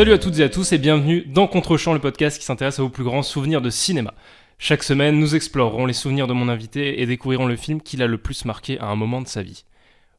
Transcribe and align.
Salut 0.00 0.14
à 0.14 0.18
toutes 0.18 0.38
et 0.38 0.44
à 0.44 0.48
tous 0.48 0.72
et 0.72 0.78
bienvenue 0.78 1.26
dans 1.26 1.46
Contrechamp, 1.46 1.92
le 1.92 1.98
podcast 1.98 2.38
qui 2.38 2.46
s'intéresse 2.46 2.78
à 2.78 2.82
vos 2.82 2.88
plus 2.88 3.04
grands 3.04 3.22
souvenirs 3.22 3.60
de 3.60 3.68
cinéma. 3.68 4.14
Chaque 4.56 4.82
semaine, 4.82 5.18
nous 5.18 5.34
explorerons 5.34 5.84
les 5.84 5.92
souvenirs 5.92 6.26
de 6.26 6.32
mon 6.32 6.48
invité 6.48 7.02
et 7.02 7.06
découvrirons 7.06 7.44
le 7.44 7.54
film 7.54 7.82
qui 7.82 7.98
l'a 7.98 8.06
le 8.06 8.16
plus 8.16 8.46
marqué 8.46 8.80
à 8.80 8.86
un 8.86 8.96
moment 8.96 9.20
de 9.20 9.28
sa 9.28 9.42
vie. 9.42 9.66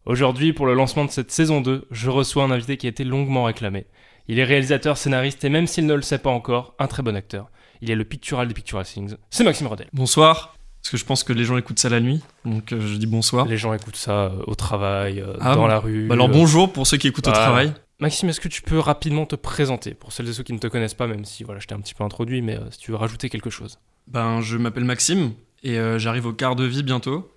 Aujourd'hui, 0.05 0.54
pour 0.54 0.68
le 0.68 0.75
lancement 0.75 1.04
de 1.04 1.09
cette 1.09 1.32
saison 1.32 1.61
2, 1.61 1.88
je 1.89 2.09
reçois 2.11 2.43
un 2.43 2.52
invité 2.52 2.78
qui 2.78 2.86
a 2.86 2.91
été 2.91 3.04
longuement 3.04 3.46
réclamé. 3.46 3.88
Il 4.28 4.38
est 4.38 4.43
réalisateur, 4.43 4.97
scénariste 4.97 5.43
et 5.46 5.50
même 5.50 5.65
s'il 5.65 5.88
ne 5.88 5.95
le 5.95 6.04
sait 6.04 6.20
pas 6.20 6.29
encore, 6.29 6.75
un 6.77 6.86
très 6.86 7.02
bon 7.02 7.16
acteur. 7.16 7.50
Il 7.82 7.89
est 7.89 7.95
le 7.95 8.05
pictural 8.05 8.48
des 8.48 8.54
Pictural 8.54 8.86
Things. 8.86 9.16
C'est 9.32 9.43
Maxime 9.43 9.66
Rodel. 9.66 9.88
Bonsoir. 9.93 10.54
Parce 10.84 10.92
que 10.92 10.98
je 10.98 11.06
pense 11.06 11.23
que 11.23 11.34
les 11.34 11.43
gens 11.43 11.57
écoutent 11.57 11.79
ça 11.79 11.89
la 11.89 12.00
nuit, 12.00 12.21
donc 12.43 12.71
euh, 12.71 12.82
je 12.82 12.98
dis 12.98 13.06
bonsoir. 13.06 13.45
Les 13.45 13.57
gens 13.57 13.71
écoutent 13.71 13.95
ça 13.95 14.25
euh, 14.25 14.43
au 14.48 14.56
travail, 14.56 15.20
euh, 15.20 15.37
Ah 15.39 15.54
dans 15.54 15.61
bon 15.61 15.68
la 15.68 15.78
rue. 15.78 16.07
Bah 16.07 16.15
alors 16.15 16.28
bonjour 16.28 16.73
pour 16.73 16.87
ceux 16.87 16.98
qui 16.98 17.07
écoutent 17.07 17.28
au 17.28 17.32
travail. 17.32 17.71
Maxime, 18.01 18.29
est-ce 18.29 18.41
que 18.41 18.47
tu 18.47 18.61
peux 18.61 18.79
rapidement 18.79 19.25
te 19.25 19.36
présenter 19.36 19.93
pour 19.93 20.11
celles 20.11 20.28
et 20.28 20.33
ceux 20.33 20.43
qui 20.43 20.54
ne 20.54 20.57
te 20.57 20.68
connaissent 20.68 20.96
pas, 20.96 21.07
même 21.07 21.23
si 21.23 21.43
voilà, 21.43 21.59
je 21.59 21.68
t'ai 21.68 21.75
un 21.75 21.79
petit 21.79 21.93
peu 21.93 22.04
introduit, 22.04 22.42
mais 22.42 22.57
euh, 22.57 22.69
si 22.71 22.79
tu 22.79 22.92
veux 22.92 22.97
rajouter 22.97 23.29
quelque 23.29 23.50
chose. 23.50 23.79
Ben 24.07 24.42
je 24.42 24.57
m'appelle 24.57 24.83
Maxime 24.83 25.33
et 25.64 25.78
euh, 25.78 26.00
j'arrive 26.00 26.25
au 26.25 26.33
quart 26.33 26.56
de 26.56 26.65
vie 26.65 26.83
bientôt. 26.83 27.32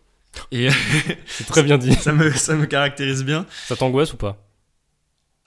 Et 0.51 0.69
C'est 1.27 1.47
très 1.47 1.63
bien 1.63 1.79
dit. 1.79 1.95
ça 1.95 2.13
me 2.13 2.31
ça 2.33 2.55
me 2.55 2.67
caractérise 2.67 3.25
bien. 3.25 3.47
Ça 3.67 3.77
t'angoisse 3.77 4.13
ou 4.15 4.17
pas? 4.17 4.39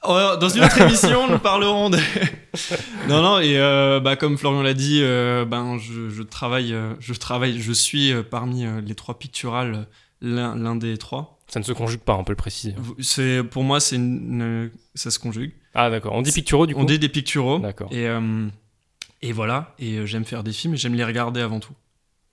Oh, 0.03 0.35
dans 0.39 0.49
une 0.49 0.63
autre 0.63 0.80
émission, 0.80 1.27
nous 1.27 1.39
parlerons 1.39 1.89
de. 1.89 1.97
non 3.09 3.22
non 3.22 3.39
et 3.39 3.58
euh, 3.58 3.99
bah 3.99 4.16
comme 4.16 4.38
Florian 4.38 4.61
l'a 4.61 4.75
dit, 4.75 4.99
euh, 5.02 5.44
ben 5.44 5.77
je, 5.80 6.09
je 6.09 6.23
travaille 6.23 6.75
je 6.99 7.13
travaille 7.13 7.59
je 7.59 7.72
suis 7.72 8.11
euh, 8.11 8.22
parmi 8.23 8.66
les 8.86 8.95
trois 8.95 9.17
picturales 9.17 9.88
l'un 10.22 10.75
des 10.75 10.97
trois. 10.97 11.36
Ça 11.48 11.59
ne 11.59 11.64
se 11.66 11.72
conjugue 11.72 12.02
pas, 12.02 12.16
on 12.16 12.23
peut 12.23 12.34
le 12.34 12.38
préciser. 12.38 12.76
C'est 13.00 13.42
pour 13.44 13.64
moi 13.64 13.80
c'est 13.80 13.95
une, 13.95 14.70
ça 14.95 15.12
se 15.12 15.20
conjugue. 15.20 15.54
Ah 15.73 15.89
d'accord, 15.89 16.14
on 16.14 16.22
dit 16.22 16.31
picturaux 16.31 16.66
du 16.67 16.73
coup 16.76 16.81
On 16.81 16.86
dit 16.86 17.00
des 17.00 17.09
picturaux. 17.09 17.59
D'accord. 17.59 17.88
Et, 17.92 18.08
euh, 18.08 18.48
et 19.22 19.31
voilà, 19.31 19.73
et 19.80 19.98
euh, 19.98 20.06
j'aime 20.06 20.26
faire 20.26 20.44
des 20.44 20.52
films 20.52 20.73
et 20.73 20.78
j'aime 20.78 20.94
les 20.95 21.06
regarder 21.06 21.39
avant 21.42 21.59
tout. 21.59 21.73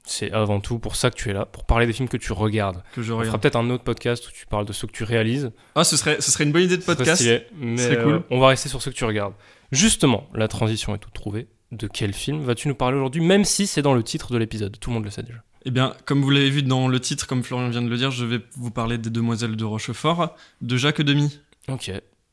C'est 0.07 0.31
avant 0.33 0.61
tout 0.61 0.79
pour 0.79 0.97
ça 0.97 1.11
que 1.11 1.17
tu 1.17 1.31
es 1.31 1.33
là, 1.33 1.47
pour 1.47 1.65
parler 1.65 1.87
des 1.87 1.95
films 1.95 2.09
que 2.11 2.19
tu 2.19 2.33
regardes. 2.33 2.83
Que 2.95 3.01
je 3.03 3.13
On 3.13 3.17
fera 3.17 3.21
regarde. 3.23 3.41
peut-être 3.41 3.57
un 3.57 3.71
autre 3.71 3.85
podcast 3.85 4.29
où 4.29 4.33
tu 4.33 4.45
parles 4.47 4.67
de 4.67 4.73
ceux 4.75 4.87
que 4.87 4.93
tu 4.93 5.03
réalises. 5.05 5.51
Ah, 5.77 5.85
ce 5.85 5.97
serait, 5.97 6.21
ce 6.21 6.31
serait 6.31 6.45
une 6.45 6.53
bonne 6.53 6.65
idée 6.65 6.77
de 6.77 6.83
podcast. 6.83 7.23
stylé, 7.23 7.47
mais 7.59 7.97
cool. 7.97 8.13
euh, 8.15 8.21
on 8.31 8.39
va 8.39 8.49
rester 8.49 8.69
sur 8.69 8.83
ceux 8.83 8.91
que 8.91 8.97
tu 8.97 9.05
regardes. 9.07 9.33
Justement, 9.73 10.29
la 10.35 10.47
transition 10.49 10.95
est 10.95 10.99
toute 10.99 11.15
trouvée. 11.15 11.47
De 11.73 11.87
quel 11.87 12.13
film 12.13 12.43
vas-tu 12.43 12.69
nous 12.69 12.75
parler 12.75 12.97
aujourd'hui, 12.97 13.23
même 13.23 13.45
si 13.45 13.67
c'est 13.67 13.81
dans 13.83 13.95
le 13.95 14.03
titre 14.03 14.31
de 14.33 14.37
l'épisode? 14.39 14.79
Tout 14.79 14.91
le 14.91 14.95
monde 14.95 15.05
le 15.05 15.11
sait 15.11 15.23
déjà. 15.23 15.43
Eh 15.67 15.71
bien, 15.71 15.95
comme 16.05 16.23
vous 16.23 16.31
l'avez 16.31 16.51
vu 16.51 16.63
dans 16.63 16.89
le 16.89 17.01
titre, 17.01 17.27
comme 17.27 17.43
Florian 17.43 17.71
vient 17.71 17.83
de 17.83 17.89
le 17.89 17.97
dire, 17.97 18.11
je 18.11 18.25
vais 18.25 18.41
vous 18.57 18.71
parler 18.71 18.99
des 18.99 19.11
Demoiselles 19.11 19.57
de 19.57 19.65
Rochefort, 19.65 20.37
de 20.61 20.77
Jacques 20.77 21.01
Demy. 21.01 21.41
Ok. 21.69 21.91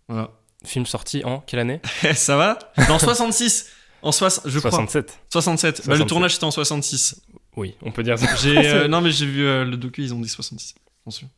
Voilà. 0.10 0.32
Film 0.66 0.86
sorti 0.86 1.24
en 1.24 1.40
quelle 1.40 1.60
année? 1.60 1.82
Ça 2.14 2.36
va? 2.36 2.60
Dans 2.88 3.00
66 3.00 3.70
En 4.02 4.12
soix- 4.12 4.42
je 4.46 4.60
crois. 4.60 4.72
67. 4.72 5.20
67. 5.30 5.76
Bah, 5.88 5.94
le 5.94 5.98
67. 5.98 6.08
tournage 6.08 6.34
c'était 6.34 6.44
en 6.44 6.52
66. 6.52 7.22
Oui, 7.56 7.76
on 7.82 7.92
peut 7.92 8.04
dire 8.04 8.18
ça. 8.20 8.28
Euh, 8.46 8.88
non, 8.90 9.02
mais 9.02 9.12
j'ai 9.12 9.26
vu 9.26 9.44
euh, 9.46 9.66
le 9.66 9.76
docu, 9.78 10.04
ils 10.04 10.14
ont 10.14 10.20
dit 10.20 10.30
66. 10.30 10.76
Attention. 11.04 11.30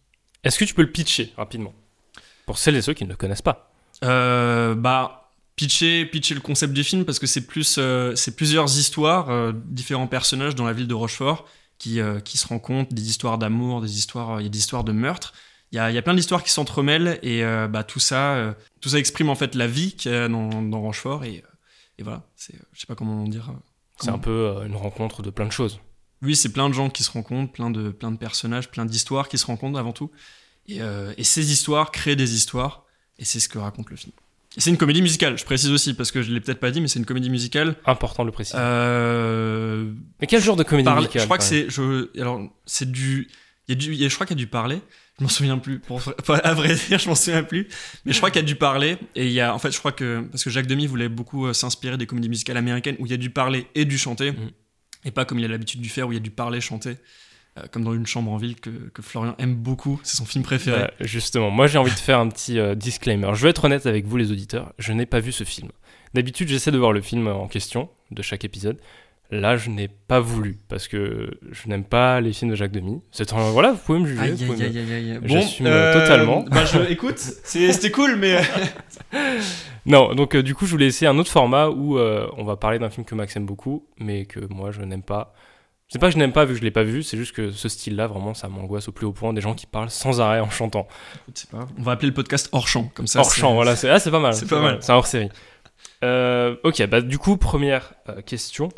Est-ce 0.44 0.60
que 0.60 0.66
tu 0.66 0.74
peux 0.74 0.82
le 0.82 0.92
pitcher 0.92 1.32
rapidement? 1.38 1.74
Pour 2.46 2.58
celles 2.58 2.76
et 2.76 2.82
ceux 2.82 2.94
qui 2.94 3.06
ne 3.06 3.10
le 3.10 3.16
connaissent 3.16 3.42
pas. 3.42 3.72
Euh, 4.04 4.76
bah, 4.76 5.32
pitcher, 5.56 6.06
pitcher 6.06 6.36
le 6.36 6.42
concept 6.42 6.74
du 6.74 6.84
film 6.84 7.06
parce 7.06 7.20
que 7.20 7.28
c'est 7.28 7.48
plus, 7.48 7.78
euh, 7.80 8.16
c'est 8.16 8.36
plusieurs 8.36 8.78
histoires, 8.78 9.30
euh, 9.30 9.54
différents 9.56 10.08
personnages 10.08 10.56
dans 10.56 10.66
la 10.66 10.74
ville 10.74 10.88
de 10.88 10.94
Rochefort 10.94 11.46
qui, 11.78 12.00
euh, 12.00 12.20
qui 12.20 12.38
se 12.38 12.48
rencontrent, 12.48 12.94
des 12.94 13.10
histoires 13.10 13.38
d'amour, 13.38 13.82
des 13.82 13.98
histoires, 13.98 14.40
il 14.42 14.44
y 14.44 14.48
a 14.48 14.50
des 14.50 14.60
histoires 14.60 14.84
de 14.84 14.92
meurtre. 14.92 15.34
Il 15.72 15.76
y 15.78 15.80
a, 15.80 15.90
il 15.90 15.96
y 15.96 15.98
a 15.98 16.02
plein 16.04 16.14
d'histoires 16.14 16.44
qui 16.44 16.52
s'entremêlent 16.52 17.20
et 17.24 17.44
euh, 17.44 17.68
bah, 17.68 17.84
tout 17.84 18.00
ça, 18.00 18.36
euh, 18.36 18.54
tout 18.80 18.90
ça 18.90 19.00
exprime 19.00 19.30
en 19.30 19.36
fait 19.36 19.56
la 19.56 19.68
vie 19.68 19.94
qu'il 19.96 20.12
y 20.12 20.16
a 20.16 20.28
dans, 20.28 20.62
dans 20.62 20.82
Rochefort 20.82 21.24
et, 21.26 21.44
euh, 21.46 21.50
et 21.98 22.04
voilà. 22.04 22.24
C'est, 22.36 22.56
je 22.74 22.80
sais 22.80 22.86
pas 22.88 22.96
comment 22.96 23.28
dire. 23.28 23.50
euh, 23.50 23.54
C'est 24.00 24.10
un 24.12 24.20
peu 24.20 24.30
euh, 24.32 24.66
une 24.68 24.76
rencontre 24.76 25.22
de 25.24 25.32
plein 25.32 25.46
de 25.48 25.52
choses. 25.52 25.80
oui, 26.22 26.36
c'est 26.36 26.54
plein 26.54 26.70
de 26.70 26.74
gens 26.74 26.90
qui 26.90 27.04
se 27.04 27.12
rencontrent, 27.12 27.52
plein 27.52 27.70
de, 27.72 27.90
plein 27.90 28.12
de 28.12 28.18
personnages, 28.18 28.70
plein 28.70 28.86
d'histoires 28.86 29.28
qui 29.28 29.38
se 29.38 29.46
rencontrent 29.48 29.80
avant 29.80 29.94
tout. 29.94 30.12
Et, 30.68 30.82
euh, 30.82 31.14
et 31.18 31.24
ces 31.24 31.52
histoires 31.52 31.92
créent 31.92 32.16
des 32.16 32.36
histoires, 32.36 32.86
et 33.18 33.26
c'est 33.26 33.40
ce 33.42 33.50
que 33.50 33.58
raconte 33.58 33.90
le 33.90 33.98
film. 33.98 34.14
C'est 34.58 34.70
une 34.70 34.78
comédie 34.78 35.02
musicale, 35.02 35.38
je 35.38 35.46
précise 35.46 35.72
aussi, 35.72 35.94
parce 35.96 36.12
que 36.12 36.22
je 36.22 36.32
l'ai 36.32 36.40
peut-être 36.40 36.60
pas 36.60 36.70
dit, 36.72 36.80
mais 36.82 36.88
c'est 36.88 37.00
une 37.00 37.06
comédie 37.06 37.30
musicale. 37.30 37.76
Important 37.86 38.24
de 38.24 38.28
le 38.28 38.32
préciser. 38.32 38.58
Euh, 38.60 39.92
Mais 40.22 40.28
quel 40.28 40.42
genre 40.42 40.56
de 40.56 40.64
comédie 40.64 40.86
parle- 40.86 41.00
musicale 41.00 41.22
je 41.22 41.26
crois 41.26 41.38
que 41.38 41.44
c'est, 41.44 41.70
je, 41.70 42.10
alors 42.20 42.42
c'est 42.66 42.92
du, 42.92 43.28
il 43.68 43.72
y 43.72 43.74
a 43.74 43.76
du, 43.76 44.10
je 44.10 44.14
crois 44.16 44.26
qu'il 44.28 44.38
y 44.38 44.40
a 44.40 44.44
du 44.44 44.48
parler. 44.48 44.80
Je 45.20 45.24
m'en 45.24 45.30
souviens 45.30 45.58
plus. 45.60 45.80
Pour, 45.80 46.02
à 46.44 46.54
vrai 46.54 46.76
dire, 46.76 46.98
je 47.00 47.08
m'en 47.08 47.16
souviens 47.16 47.44
plus. 47.44 47.68
Mais 48.06 48.14
je 48.14 48.18
crois 48.18 48.32
qu'il 48.32 48.42
y 48.42 48.44
a 48.44 48.48
du 48.48 48.56
parler. 48.56 48.98
Et 49.16 49.28
il 49.28 49.32
y 49.32 49.42
a, 49.42 49.54
en 49.54 49.60
fait, 49.60 49.72
je 49.72 49.78
crois 49.80 49.92
que 49.92 50.22
parce 50.32 50.44
que 50.44 50.50
Jacques 50.50 50.68
Demy 50.68 50.88
voulait 50.88 51.10
beaucoup 51.10 51.46
euh, 51.48 51.54
s'inspirer 51.54 51.98
des 51.98 52.06
comédies 52.08 52.30
musicales 52.30 52.58
américaines 52.58 52.96
où 53.00 53.06
il 53.06 53.12
y 53.12 53.16
a 53.16 53.18
du 53.18 53.30
parler 53.30 53.68
et 53.76 53.86
du 53.86 53.98
chanter, 53.98 54.32
Mhm. 54.32 54.50
et 55.06 55.12
pas 55.12 55.26
comme 55.26 55.38
il 55.40 55.46
a 55.46 55.48
l'habitude 55.50 55.82
du 55.82 55.90
faire 55.90 56.08
où 56.08 56.12
il 56.12 56.16
y 56.16 56.18
a 56.18 56.22
du 56.22 56.32
parler 56.32 56.62
chanter, 56.62 56.96
euh, 57.58 57.64
comme 57.72 57.84
dans 57.84 57.94
une 57.94 58.06
chambre 58.08 58.32
en 58.32 58.38
ville 58.38 58.60
que, 58.60 58.70
que 58.70 59.02
Florian 59.02 59.36
aime 59.38 59.56
beaucoup. 59.56 60.00
C'est 60.04 60.18
son 60.18 60.26
film 60.26 60.44
préféré. 60.44 60.80
Bah, 60.82 60.92
justement, 61.02 61.50
moi 61.52 61.68
j'ai 61.68 61.78
envie 61.78 61.92
de 61.94 62.00
faire 62.00 62.20
un 62.20 62.28
petit 62.30 62.60
euh, 62.60 62.76
disclaimer. 62.76 63.30
Je 63.34 63.44
vais 63.44 63.50
être 63.50 63.66
honnête 63.66 63.86
avec 63.86 64.06
vous 64.06 64.18
les 64.18 64.32
auditeurs, 64.32 64.74
je 64.80 64.92
n'ai 64.94 65.06
pas 65.06 65.20
vu 65.20 65.32
ce 65.32 65.44
film. 65.44 65.70
D'habitude 66.14 66.48
j'essaie 66.48 66.72
de 66.72 66.78
voir 66.78 66.92
le 66.94 67.02
film 67.02 67.28
en 67.28 67.48
question 67.48 67.90
de 68.12 68.22
chaque 68.22 68.44
épisode. 68.46 68.78
Là 69.32 69.58
je 69.58 69.70
n'ai 69.72 69.88
pas 69.88 70.20
voulu 70.20 70.58
parce 70.70 70.88
que 70.88 71.32
je 71.52 71.68
n'aime 71.68 71.84
pas 71.86 72.22
les 72.22 72.34
films 72.34 72.52
de 72.52 72.56
Jacques 72.56 72.72
Demy. 72.72 73.02
C'est 73.12 73.34
un... 73.34 73.50
Voilà, 73.52 73.72
vous 73.72 73.80
pouvez 73.80 74.00
me 74.00 74.06
juger. 74.06 74.22
Aïe, 74.22 74.32
aïe, 74.32 74.46
me- 74.50 74.54
aïe, 74.54 74.78
aïe, 74.78 75.12
aïe. 75.12 75.20
J'assume, 75.24 75.66
euh, 75.68 75.94
totalement. 75.94 76.44
Bah, 76.52 76.66
je, 76.66 76.78
écoute, 76.92 77.18
c'était 77.18 77.90
cool, 77.90 78.16
mais 78.18 78.42
Non, 79.86 80.14
donc 80.16 80.36
euh, 80.36 80.44
du 80.44 80.56
coup 80.56 80.66
je 80.66 80.72
voulais 80.72 80.88
essayer 80.88 81.08
un 81.08 81.18
autre 81.18 81.32
format 81.32 81.68
où 81.70 81.98
euh, 81.98 82.28
on 82.38 82.44
va 82.44 82.56
parler 82.56 82.80
d'un 82.80 82.90
film 82.90 83.06
que 83.06 83.16
Max 83.16 83.36
aime 83.36 83.46
beaucoup, 83.46 83.86
mais 84.00 84.26
que 84.26 84.40
moi 84.50 84.72
je 84.72 84.82
n'aime 84.82 85.04
pas. 85.04 85.34
C'est 85.94 86.00
pas 86.00 86.08
que 86.08 86.14
je 86.14 86.18
n'aime 86.18 86.32
pas 86.32 86.46
vu 86.46 86.54
que 86.56 86.60
je 86.60 86.64
l'ai 86.64 86.72
pas 86.72 86.82
vu, 86.82 87.04
c'est 87.04 87.18
juste 87.18 87.36
que 87.36 87.52
ce 87.52 87.70
style-là 87.70 88.08
vraiment 88.08 88.34
ça 88.34 88.48
m'angoisse 88.48 88.88
au 88.88 88.92
plus 88.92 89.06
haut 89.06 89.12
point. 89.12 89.32
Des 89.32 89.42
gens 89.42 89.54
qui 89.54 89.68
parlent 89.68 89.92
sans 89.92 90.22
arrêt 90.22 90.40
en 90.40 90.50
chantant. 90.50 90.88
Pas. 91.52 91.68
On 91.78 91.84
va 91.84 91.92
appeler 91.92 92.08
le 92.08 92.16
podcast 92.16 92.50
hors 92.52 92.68
champ, 92.68 92.90
comme 92.96 93.06
ça. 93.06 93.20
hors 93.20 93.32
champ, 93.32 93.54
voilà. 93.54 93.76
C'est 93.76 93.92
ah, 93.92 94.00
c'est 94.00 94.10
pas 94.10 94.20
mal. 94.20 94.34
c'est 94.34 94.50
pas 94.50 94.60
mal. 94.60 94.80
C'est 94.82 94.92
un 94.92 94.96
hors 94.96 95.06
série. 95.06 95.30
Euh, 96.04 96.56
ok, 96.64 96.84
bah 96.88 97.02
du 97.02 97.20
coup, 97.20 97.38
première 97.38 97.94
euh, 98.10 98.24
question. 98.24 98.70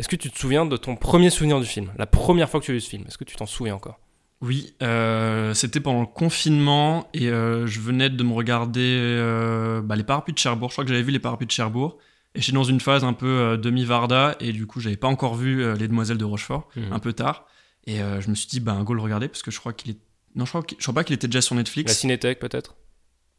Est-ce 0.00 0.08
que 0.08 0.16
tu 0.16 0.28
te 0.28 0.36
souviens 0.36 0.66
de 0.66 0.76
ton 0.76 0.96
premier 0.96 1.30
souvenir 1.30 1.60
du 1.60 1.66
film? 1.66 1.92
La 1.98 2.06
première 2.06 2.50
fois 2.50 2.58
que 2.58 2.64
tu 2.64 2.72
as 2.72 2.74
vu 2.74 2.80
ce 2.80 2.90
film 2.90 3.04
Est-ce 3.06 3.16
que 3.16 3.22
tu 3.22 3.36
t'en 3.36 3.46
souviens 3.46 3.76
encore? 3.76 4.00
Oui, 4.40 4.74
euh, 4.82 5.54
c'était 5.54 5.78
pendant 5.78 6.00
le 6.00 6.06
confinement 6.06 7.08
et 7.14 7.26
je 7.28 7.80
venais 7.80 8.10
de 8.10 8.24
me 8.24 8.32
regarder 8.32 9.80
bah, 9.84 9.94
les 9.94 10.02
parapluies 10.02 10.34
de 10.34 10.38
Cherbourg. 10.40 10.70
Je 10.70 10.74
crois 10.74 10.84
que 10.84 10.90
j'avais 10.90 11.04
vu 11.04 11.12
les 11.12 11.20
parapluies 11.20 11.46
de 11.46 11.52
Cherbourg. 11.52 11.96
Et 12.36 12.40
j'étais 12.40 12.52
dans 12.52 12.64
une 12.64 12.80
phase 12.80 13.02
un 13.04 13.12
peu 13.14 13.26
euh, 13.26 13.56
demi-Varda 13.56 14.36
et 14.40 14.52
du 14.52 14.66
coup, 14.66 14.80
j'avais 14.80 14.96
pas 14.96 15.08
encore 15.08 15.34
vu 15.34 15.62
euh, 15.64 15.74
Les 15.74 15.88
Demoiselles 15.88 16.18
de 16.18 16.24
Rochefort, 16.24 16.68
Mhm. 16.76 16.92
un 16.92 16.98
peu 16.98 17.12
tard. 17.12 17.46
Et 17.86 18.00
euh, 18.02 18.20
je 18.20 18.28
me 18.30 18.34
suis 18.34 18.46
dit, 18.48 18.60
bah, 18.60 18.78
go 18.84 18.94
le 18.94 19.00
regarder 19.02 19.28
parce 19.28 19.42
que 19.42 19.50
je 19.50 19.58
crois 19.58 19.72
qu'il 19.72 19.92
est. 19.92 19.98
Non, 20.34 20.44
je 20.44 20.50
crois, 20.50 20.62
je 20.68 20.82
crois 20.82 20.94
pas 20.94 21.04
qu'il 21.04 21.14
était 21.14 21.28
déjà 21.28 21.40
sur 21.40 21.54
La 21.54 21.60
Netflix. 21.60 21.92
Cinétech 21.98 22.38
peut-être? 22.38 22.74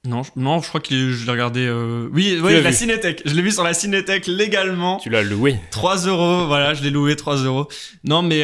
Non, 0.05 0.23
je, 0.23 0.31
non, 0.35 0.61
je 0.61 0.67
crois 0.69 0.79
que 0.79 1.11
je 1.11 1.25
l'ai 1.25 1.31
regardé. 1.31 1.69
Oui, 2.11 2.39
la 2.41 2.61
vu. 2.69 2.73
Cinétech. 2.73 3.21
Je 3.25 3.33
l'ai 3.35 3.41
vu 3.41 3.51
sur 3.51 3.63
la 3.63 3.73
Cinétech 3.73 4.25
légalement. 4.27 4.97
Tu 4.97 5.09
l'as 5.09 5.21
loué 5.23 5.57
3 5.71 6.07
euros, 6.07 6.47
voilà, 6.47 6.73
je 6.73 6.81
l'ai 6.83 6.89
loué 6.91 7.15
3 7.15 7.37
euros. 7.43 7.67
Non, 8.03 8.21
mais 8.21 8.43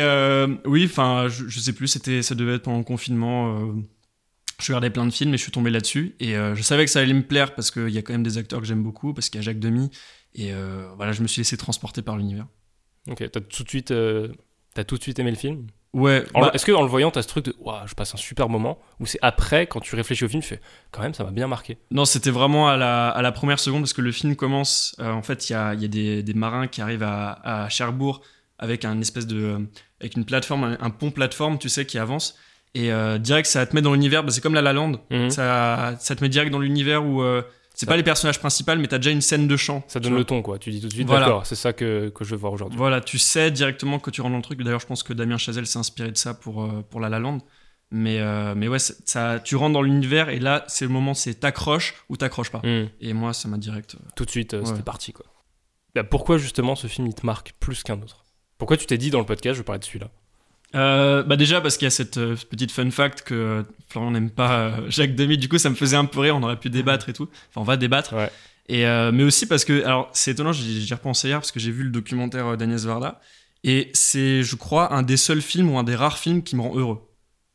oui, 0.65 0.85
enfin, 0.89 1.27
je, 1.29 1.47
je 1.47 1.59
sais 1.59 1.73
plus, 1.73 1.87
c'était, 1.87 2.21
ça 2.21 2.35
devait 2.35 2.55
être 2.55 2.63
pendant 2.63 2.79
le 2.79 2.83
confinement. 2.83 3.57
je 4.61 4.67
regardais 4.71 4.89
plein 4.89 5.05
de 5.05 5.11
films 5.11 5.33
et 5.33 5.37
je 5.37 5.43
suis 5.43 5.51
tombé 5.51 5.69
là-dessus. 5.71 6.15
Et 6.19 6.35
euh, 6.35 6.53
je 6.55 6.61
savais 6.63 6.85
que 6.85 6.91
ça 6.91 6.99
allait 6.99 7.13
me 7.13 7.23
plaire 7.23 7.55
parce 7.55 7.71
qu'il 7.71 7.89
y 7.89 7.97
a 7.97 8.01
quand 8.01 8.13
même 8.13 8.23
des 8.23 8.37
acteurs 8.37 8.59
que 8.59 8.65
j'aime 8.67 8.83
beaucoup, 8.83 9.13
parce 9.13 9.29
qu'il 9.29 9.39
y 9.39 9.43
a 9.43 9.45
Jacques 9.45 9.59
Demy. 9.59 9.89
Et 10.35 10.53
euh, 10.53 10.87
voilà, 10.97 11.11
je 11.11 11.21
me 11.21 11.27
suis 11.27 11.39
laissé 11.41 11.57
transporter 11.57 12.01
par 12.01 12.17
l'univers. 12.17 12.45
Ok, 13.09 13.23
t'as 13.31 13.39
tout 13.41 13.63
de 13.63 13.69
suite, 13.69 13.91
euh, 13.91 14.29
t'as 14.73 14.83
tout 14.83 14.97
de 14.97 15.01
suite 15.03 15.19
aimé 15.19 15.31
le 15.31 15.37
film 15.37 15.67
Ouais, 15.93 16.23
bah, 16.33 16.49
Est-ce 16.55 16.65
que 16.65 16.71
en 16.71 16.81
le 16.81 16.87
voyant, 16.87 17.11
t'as 17.11 17.21
ce 17.21 17.27
truc 17.27 17.45
de 17.45 17.55
Ouah, 17.59 17.83
je 17.85 17.93
passe 17.93 18.15
un 18.15 18.17
super 18.17 18.49
moment 18.49 18.79
Ou 18.99 19.05
c'est 19.05 19.19
après, 19.21 19.67
quand 19.67 19.79
tu 19.79 19.95
réfléchis 19.95 20.25
au 20.25 20.27
film, 20.27 20.41
tu 20.41 20.47
fais 20.49 20.59
quand 20.89 21.03
même, 21.03 21.13
ça 21.13 21.23
m'a 21.23 21.29
bien 21.29 21.45
marqué 21.47 21.77
non, 21.91 22.05
c'était 22.05 22.31
vraiment 22.31 22.67
à 22.67 22.77
la, 22.77 23.09
à 23.09 23.21
la 23.21 23.31
première 23.31 23.59
seconde 23.59 23.81
parce 23.83 23.93
que 23.93 24.01
le 24.01 24.11
film 24.11 24.35
commence. 24.35 24.95
euh, 24.99 25.11
en 25.11 25.21
fait, 25.21 25.49
il 25.49 25.53
y 25.53 25.55
a, 25.55 25.75
y 25.75 25.85
a 25.85 25.87
des, 25.87 26.23
des 26.23 26.33
marins 26.33 26.67
qui 26.67 26.81
arrivent 26.81 27.03
à, 27.03 27.33
à 27.43 27.69
Cherbourg 27.69 28.21
avec 28.57 28.85
un 28.85 28.99
espèce 29.01 29.27
de. 29.27 29.37
euh, 29.43 29.59
avec 29.99 30.15
une 30.17 30.25
plateforme, 30.25 30.63
un, 30.63 30.77
un 30.81 30.89
pont 30.89 31.11
plateforme, 31.11 31.59
tu 31.59 31.69
sais, 31.69 31.85
qui 31.85 31.99
avance. 31.99 32.39
Et 32.73 32.91
euh, 32.91 33.19
direct, 33.19 33.47
ça 33.47 33.63
te 33.67 33.75
met 33.75 33.83
dans 33.83 33.93
l'univers. 33.93 34.23
Bah, 34.23 34.31
c'est 34.31 34.41
comme 34.41 34.55
La 34.55 34.63
La 34.63 34.73
Land. 34.73 34.93
Mhm. 35.11 35.29
ça, 35.29 35.95
ça 35.99 36.15
te 36.15 36.23
met 36.23 36.29
direct 36.29 36.51
dans 36.51 36.57
l'univers 36.59 37.05
où 37.05 37.21
c'est 37.73 37.85
pas 37.87 37.97
les 37.97 38.03
personnages 38.03 38.39
principaux, 38.39 38.75
mais 38.75 38.87
t'as 38.87 38.97
déjà 38.97 39.11
une 39.11 39.21
scène 39.21 39.47
de 39.47 39.57
chant. 39.57 39.83
Ça 39.87 39.99
donne 39.99 40.15
le 40.15 40.23
ton, 40.23 40.41
quoi. 40.41 40.59
Tu 40.59 40.69
dis 40.71 40.79
tout 40.81 40.87
de 40.87 40.93
suite, 40.93 41.07
Voilà. 41.07 41.25
d'accord, 41.25 41.45
c'est 41.45 41.55
ça 41.55 41.73
que, 41.73 42.09
que 42.09 42.23
je 42.23 42.31
veux 42.31 42.37
voir 42.37 42.53
aujourd'hui. 42.53 42.77
Voilà, 42.77 43.01
tu 43.01 43.17
sais 43.17 43.49
directement 43.51 43.99
que 43.99 44.11
tu 44.11 44.21
rentres 44.21 44.31
dans 44.33 44.37
le 44.37 44.43
truc. 44.43 44.61
D'ailleurs, 44.61 44.79
je 44.79 44.85
pense 44.87 45.03
que 45.03 45.13
Damien 45.13 45.37
Chazelle 45.37 45.65
s'est 45.67 45.79
inspiré 45.79 46.11
de 46.11 46.17
ça 46.17 46.33
pour, 46.33 46.63
euh, 46.63 46.81
pour 46.89 46.99
La 46.99 47.09
La 47.09 47.19
Land. 47.19 47.39
Mais, 47.91 48.19
euh, 48.19 48.55
mais 48.55 48.67
ouais, 48.67 48.79
ça, 48.79 49.39
tu 49.39 49.55
rentres 49.55 49.73
dans 49.73 49.81
l'univers 49.83 50.29
et 50.29 50.39
là, 50.39 50.63
c'est 50.67 50.85
le 50.85 50.89
moment, 50.91 51.13
c'est 51.13 51.35
t'accroches 51.35 51.93
ou 52.09 52.17
t'accroches 52.17 52.49
pas. 52.49 52.61
Hmm. 52.63 52.87
Et 53.01 53.13
moi, 53.13 53.33
ça 53.33 53.47
m'a 53.47 53.57
direct. 53.57 53.95
euh, 53.95 53.99
Tout 54.15 54.25
de 54.25 54.31
suite, 54.31 54.53
Ouais. 54.53 54.65
c'était 54.65 54.81
parti, 54.81 55.13
quoi. 55.13 55.25
Bah, 55.93 56.03
pourquoi 56.03 56.37
justement 56.39 56.75
ce 56.75 56.87
film, 56.87 57.05
il 57.07 57.13
te 57.13 57.23
marque 57.25 57.53
plus 57.59 57.83
qu'un 57.83 58.01
autre? 58.01 58.25
Pourquoi 58.57 58.77
tu 58.77 58.87
t'es 58.87 58.97
dit 58.97 59.11
dans 59.11 59.19
le 59.19 59.25
podcast, 59.25 59.55
je 59.55 59.59
vais 59.59 59.65
parler 59.65 59.79
de 59.79 59.85
celui-là? 59.85 60.09
Euh, 60.75 61.21
bah 61.23 61.35
déjà 61.35 61.61
parce 61.61 61.77
qu'il 61.77 61.85
y 61.85 61.87
a 61.87 61.91
cette 61.91 62.17
euh, 62.17 62.35
petite 62.49 62.71
fun 62.71 62.89
fact 62.89 63.21
que 63.21 63.33
euh, 63.35 63.63
Florian 63.89 64.11
n'aime 64.11 64.31
pas 64.31 64.53
euh, 64.57 64.71
Jacques 64.89 65.13
Demy, 65.15 65.37
du 65.37 65.47
coup 65.47 65.59
ça 65.59 65.69
me 65.69 65.75
faisait 65.75 65.97
un 65.97 66.05
peu 66.05 66.19
rire, 66.21 66.35
on 66.35 66.41
aurait 66.43 66.59
pu 66.59 66.69
débattre 66.71 67.09
et 67.09 67.13
tout. 67.13 67.29
Enfin 67.49 67.61
on 67.61 67.63
va 67.63 67.77
débattre. 67.77 68.13
Ouais. 68.13 68.31
Et, 68.69 68.85
mais 69.11 69.23
aussi 69.23 69.45
parce 69.45 69.65
que, 69.65 69.83
alors 69.83 70.09
c'est 70.13 70.31
étonnant, 70.31 70.53
j'y 70.53 70.91
repensé 70.93 71.27
hier 71.27 71.37
parce 71.39 71.51
que 71.51 71.59
j'ai 71.59 71.71
vu 71.71 71.83
le 71.83 71.89
documentaire 71.89 72.55
d'Agnès 72.57 72.85
Varda. 72.85 73.19
Et 73.65 73.91
c'est, 73.93 74.41
je 74.41 74.55
crois, 74.55 74.93
un 74.93 75.03
des 75.03 75.17
seuls 75.17 75.41
films 75.41 75.69
ou 75.69 75.77
un 75.77 75.83
des 75.83 75.95
rares 75.95 76.17
films 76.17 76.43
qui 76.43 76.55
me 76.55 76.61
rend 76.61 76.75
heureux. 76.77 77.01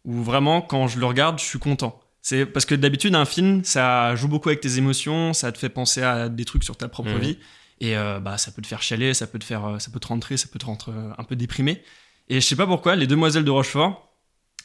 Où 0.04 0.22
vraiment, 0.22 0.60
quand 0.60 0.86
je 0.86 0.98
le 0.98 1.06
regarde, 1.06 1.38
je 1.38 1.44
suis 1.44 1.58
content. 1.58 1.98
C'est 2.20 2.44
parce 2.44 2.66
que 2.66 2.74
d'habitude, 2.74 3.14
un 3.14 3.24
film, 3.24 3.64
ça 3.64 4.14
joue 4.16 4.28
beaucoup 4.28 4.50
avec 4.50 4.60
tes 4.60 4.76
émotions, 4.76 5.32
ça 5.32 5.50
te 5.50 5.56
fait 5.58 5.70
penser 5.70 6.02
à 6.02 6.28
des 6.28 6.44
trucs 6.44 6.64
sur 6.64 6.76
ta 6.76 6.88
propre 6.88 7.10
Mhm. 7.14 7.18
vie. 7.20 7.38
Et 7.80 7.94
bah, 7.94 8.36
ça 8.36 8.50
peut 8.52 8.60
te 8.60 8.66
faire 8.66 8.82
chialer, 8.82 9.14
ça 9.14 9.26
peut 9.26 9.38
te 9.38 9.44
faire, 9.44 9.76
ça 9.78 9.90
peut 9.90 10.00
te 10.00 10.08
rentrer, 10.08 10.36
ça 10.36 10.46
peut 10.52 10.58
te 10.58 10.66
rendre 10.66 10.92
un 11.16 11.24
peu 11.24 11.36
déprimé. 11.36 11.82
Et 12.28 12.40
je 12.40 12.46
sais 12.46 12.56
pas 12.56 12.66
pourquoi, 12.66 12.96
Les 12.96 13.06
Demoiselles 13.06 13.44
de 13.44 13.50
Rochefort, 13.50 14.12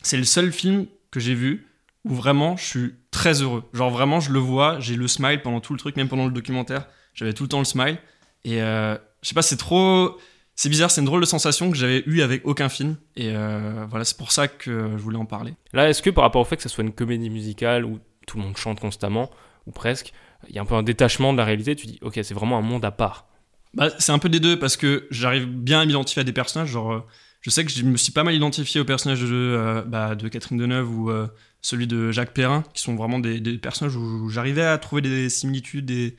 c'est 0.02 0.18
le 0.18 0.26
seul 0.26 0.52
film 0.52 0.86
que 1.12 1.20
j'ai 1.20 1.34
vu 1.34 1.68
où 2.06 2.14
vraiment 2.14 2.58
je 2.58 2.66
suis 2.66 2.96
très 3.12 3.42
heureux. 3.42 3.64
Genre 3.74 3.90
vraiment, 3.90 4.20
je 4.20 4.32
le 4.32 4.40
vois, 4.40 4.80
j'ai 4.80 4.96
le 4.96 5.08
smile 5.08 5.42
pendant 5.42 5.62
tout 5.62 5.74
le 5.74 5.80
truc, 5.80 5.96
même 5.96 6.10
pendant 6.10 6.26
le 6.26 6.32
documentaire, 6.32 6.88
j'avais 7.14 7.34
tout 7.34 7.44
le 7.44 7.50
temps 7.50 7.60
le 7.60 7.66
smile. 7.66 7.98
Et 8.44 8.62
euh, 8.62 8.98
je 9.22 9.30
sais 9.30 9.36
pas, 9.36 9.42
c'est 9.42 9.58
trop. 9.58 10.18
C'est 10.56 10.70
bizarre, 10.70 10.92
c'est 10.92 11.02
une 11.02 11.06
drôle 11.06 11.22
de 11.22 11.26
sensation 11.26 11.72
que 11.72 11.78
j'avais 11.78 12.04
eu 12.06 12.22
avec 12.22 12.46
aucun 12.46 12.70
film. 12.70 12.98
Et 13.16 13.32
euh, 13.34 13.86
voilà, 13.90 14.06
c'est 14.06 14.18
pour 14.18 14.32
ça 14.32 14.48
que 14.48 14.92
je 14.92 15.02
voulais 15.02 15.18
en 15.18 15.26
parler. 15.26 15.56
Là, 15.72 15.90
est-ce 15.90 16.02
que 16.02 16.10
par 16.10 16.24
rapport 16.24 16.42
au 16.42 16.46
fait 16.46 16.58
que 16.58 16.64
ça 16.64 16.70
soit 16.70 16.84
une 16.84 16.92
comédie 16.92 17.30
musicale 17.30 17.86
où 17.86 18.00
tout 18.28 18.38
le 18.38 18.44
monde 18.44 18.58
chante 18.58 18.80
constamment, 18.80 19.32
ou 19.66 19.72
presque, 19.72 20.14
il 20.50 20.56
y 20.56 20.60
a 20.60 20.62
un 20.62 20.66
peu 20.66 20.76
un 20.76 20.84
détachement 20.84 21.34
de 21.34 21.38
la 21.38 21.46
réalité, 21.46 21.76
tu 21.76 21.88
dis, 21.88 22.00
ok, 22.02 22.20
c'est 22.22 22.34
vraiment 22.34 22.58
un 22.58 22.62
monde 22.62 22.86
à 22.86 22.92
part? 22.92 23.28
Bah, 23.74 23.90
c'est 23.98 24.12
un 24.12 24.20
peu 24.20 24.30
des 24.30 24.40
deux 24.40 24.60
parce 24.60 24.78
que 24.78 25.08
j'arrive 25.10 25.48
bien 25.48 25.80
à 25.80 25.86
m'identifier 25.86 26.20
à 26.20 26.24
des 26.24 26.34
personnages. 26.34 26.70
Genre, 26.70 26.94
euh, 26.94 27.00
je 27.44 27.50
sais 27.52 27.64
que 27.64 27.70
je 27.72 27.84
me 27.84 27.96
suis 27.98 28.12
pas 28.12 28.24
mal 28.24 28.34
identifié 28.34 28.82
au 28.82 28.86
personnage 28.86 29.22
de, 29.22 29.28
euh, 29.32 29.84
bah, 29.84 30.16
de 30.16 30.28
Catherine 30.30 30.58
Deneuve 30.58 30.90
ou 30.98 31.12
euh, 31.12 31.28
celui 31.62 31.86
de 31.86 32.12
Jacques 32.12 32.34
Perrin, 32.34 32.64
qui 32.74 32.82
sont 32.82 32.96
vraiment 32.96 33.20
des, 33.20 33.40
des 33.40 33.58
personnages 33.60 33.96
où 33.96 34.30
j'arrivais 34.30 34.66
à 34.66 34.78
trouver 34.80 35.04
des 35.04 35.30
similitudes 35.30 35.92
et, 35.92 36.16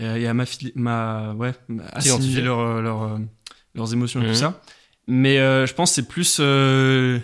euh, 0.00 0.16
et 0.16 0.26
à 0.28 0.34
m'affili- 0.34 0.72
ma, 0.74 1.32
ouais, 1.34 1.52
assimiler 1.92 2.02
T'identifier. 2.02 2.42
leur, 2.42 2.82
leur, 2.82 3.18
leurs 3.74 3.92
émotions 3.92 4.20
et 4.20 4.24
Mhm. 4.26 4.30
tout 4.30 4.36
ça. 4.38 4.62
Mais 5.08 5.38
euh, 5.38 5.66
je 5.66 5.74
pense 5.74 5.90
que 5.90 5.94
c'est 5.96 6.08
plus. 6.08 6.36
je 6.36 7.20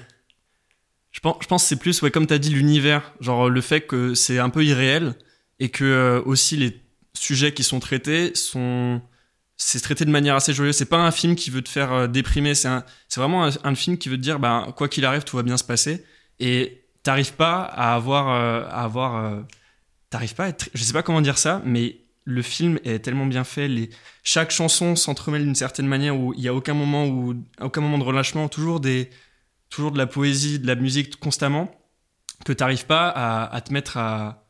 pense, 1.20 1.36
je 1.40 1.46
pense 1.46 1.62
que 1.62 1.68
c'est 1.68 1.76
plus, 1.76 2.00
ouais, 2.02 2.10
comme 2.10 2.26
tu 2.26 2.34
as 2.34 2.38
dit, 2.38 2.50
l'univers. 2.50 3.12
Genre 3.20 3.48
le 3.50 3.60
fait 3.60 3.82
que 3.82 4.14
c'est 4.14 4.38
un 4.38 4.50
peu 4.50 4.64
irréel 4.64 5.14
et 5.60 5.68
que 5.68 6.22
aussi 6.24 6.56
les 6.56 6.80
sujets 7.14 7.52
qui 7.52 7.62
sont 7.64 7.80
traités 7.80 8.34
sont. 8.34 9.02
C'est 9.64 9.80
traité 9.80 10.04
de 10.04 10.10
manière 10.10 10.34
assez 10.34 10.52
joyeuse. 10.52 10.76
C'est 10.76 10.86
pas 10.86 10.98
un 10.98 11.10
film 11.12 11.36
qui 11.36 11.50
veut 11.50 11.62
te 11.62 11.68
faire 11.68 11.92
euh, 11.92 12.06
déprimer. 12.08 12.54
C'est 12.54 12.68
vraiment 13.16 13.44
un, 13.44 13.74
film 13.74 13.96
qui 13.96 14.08
veut 14.08 14.16
te 14.16 14.22
dire, 14.22 14.38
bah, 14.38 14.72
quoi 14.76 14.88
qu'il 14.88 15.04
arrive, 15.04 15.22
tout 15.22 15.36
va 15.36 15.42
bien 15.42 15.56
se 15.56 15.64
passer. 15.64 16.04
Et 16.40 16.84
t'arrives 17.02 17.34
pas 17.34 17.62
à 17.62 17.94
avoir. 17.94 18.28
euh, 18.28 18.64
à 18.68 18.82
avoir 18.82 19.24
euh, 19.24 19.40
t'arrives 20.10 20.34
pas 20.34 20.44
à 20.44 20.48
être. 20.48 20.68
Je 20.74 20.84
sais 20.84 20.92
pas 20.92 21.02
comment 21.02 21.20
dire 21.20 21.38
ça, 21.38 21.62
mais 21.64 22.00
le 22.24 22.42
film 22.42 22.78
est 22.84 23.00
tellement 23.00 23.26
bien 23.26 23.44
fait. 23.44 23.66
Les, 23.68 23.90
chaque 24.22 24.50
chanson 24.50 24.94
s'entremêle 24.94 25.44
d'une 25.44 25.54
certaine 25.54 25.86
manière 25.86 26.16
où 26.16 26.34
il 26.34 26.40
y 26.40 26.48
a 26.48 26.54
aucun 26.54 26.74
moment 26.74 27.06
où 27.06 27.34
aucun 27.60 27.80
moment 27.80 27.98
de 27.98 28.04
relâchement, 28.04 28.48
toujours 28.48 28.78
des 28.78 29.10
toujours 29.70 29.90
de 29.90 29.98
la 29.98 30.06
poésie, 30.06 30.58
de 30.58 30.66
la 30.66 30.74
musique 30.74 31.18
constamment 31.18 31.74
que 32.44 32.52
t'arrives 32.52 32.86
pas 32.86 33.08
à, 33.08 33.54
à 33.54 33.60
te 33.62 33.72
mettre 33.72 33.96
à 33.96 34.46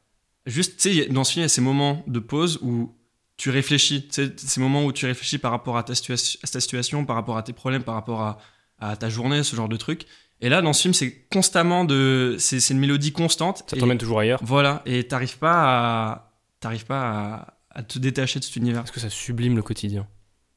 juste 0.47 0.81
tu 0.81 0.95
sais 0.95 1.07
dans 1.07 1.25
ce 1.25 1.33
film 1.33 1.43
il 1.43 1.45
y 1.45 1.47
a 1.47 1.49
ces 1.49 1.61
moments 1.61 2.03
de 2.09 2.19
pause 2.19 2.59
où 2.63 2.95
tu 3.43 3.51
réfléchis, 3.51 4.09
ces 4.11 4.61
moments 4.61 4.85
où 4.85 4.93
tu 4.93 5.05
réfléchis 5.07 5.39
par 5.39 5.51
rapport 5.51 5.77
à 5.77 5.83
ta, 5.83 5.95
situa- 5.95 6.37
à 6.45 6.47
ta 6.47 6.61
situation, 6.61 7.05
par 7.05 7.17
rapport 7.17 7.37
à 7.37 7.43
tes 7.43 7.53
problèmes, 7.53 7.83
par 7.83 7.97
rapport 7.97 8.21
à, 8.21 8.39
à 8.79 8.95
ta 8.97 9.09
journée, 9.09 9.43
ce 9.43 9.57
genre 9.57 9.69
de 9.69 9.77
truc. 9.77 10.07
Et 10.41 10.49
là, 10.49 10.63
dans 10.63 10.73
ce 10.73 10.83
film, 10.83 10.95
c'est 10.95 11.27
constamment 11.33 11.85
de, 11.85 12.37
c'est 12.39 12.71
une 12.71 12.79
mélodie 12.79 13.11
constante. 13.11 13.65
Ça 13.67 13.77
t'emmène 13.77 13.99
toujours 13.99 14.21
ailleurs. 14.21 14.39
Voilà, 14.45 14.81
et 14.87 15.09
t'arrives 15.09 15.39
pas 15.39 15.57
à, 15.65 16.33
t'arrives 16.61 16.87
pas 16.87 17.03
à, 17.11 17.79
à 17.79 17.83
te 17.83 17.99
détacher 17.99 18.39
de 18.39 18.45
cet 18.45 18.55
univers. 18.55 18.85
Est-ce 18.85 18.93
que 18.93 19.01
ça 19.01 19.11
sublime 19.11 19.57
le 19.57 19.63
quotidien? 19.63 20.07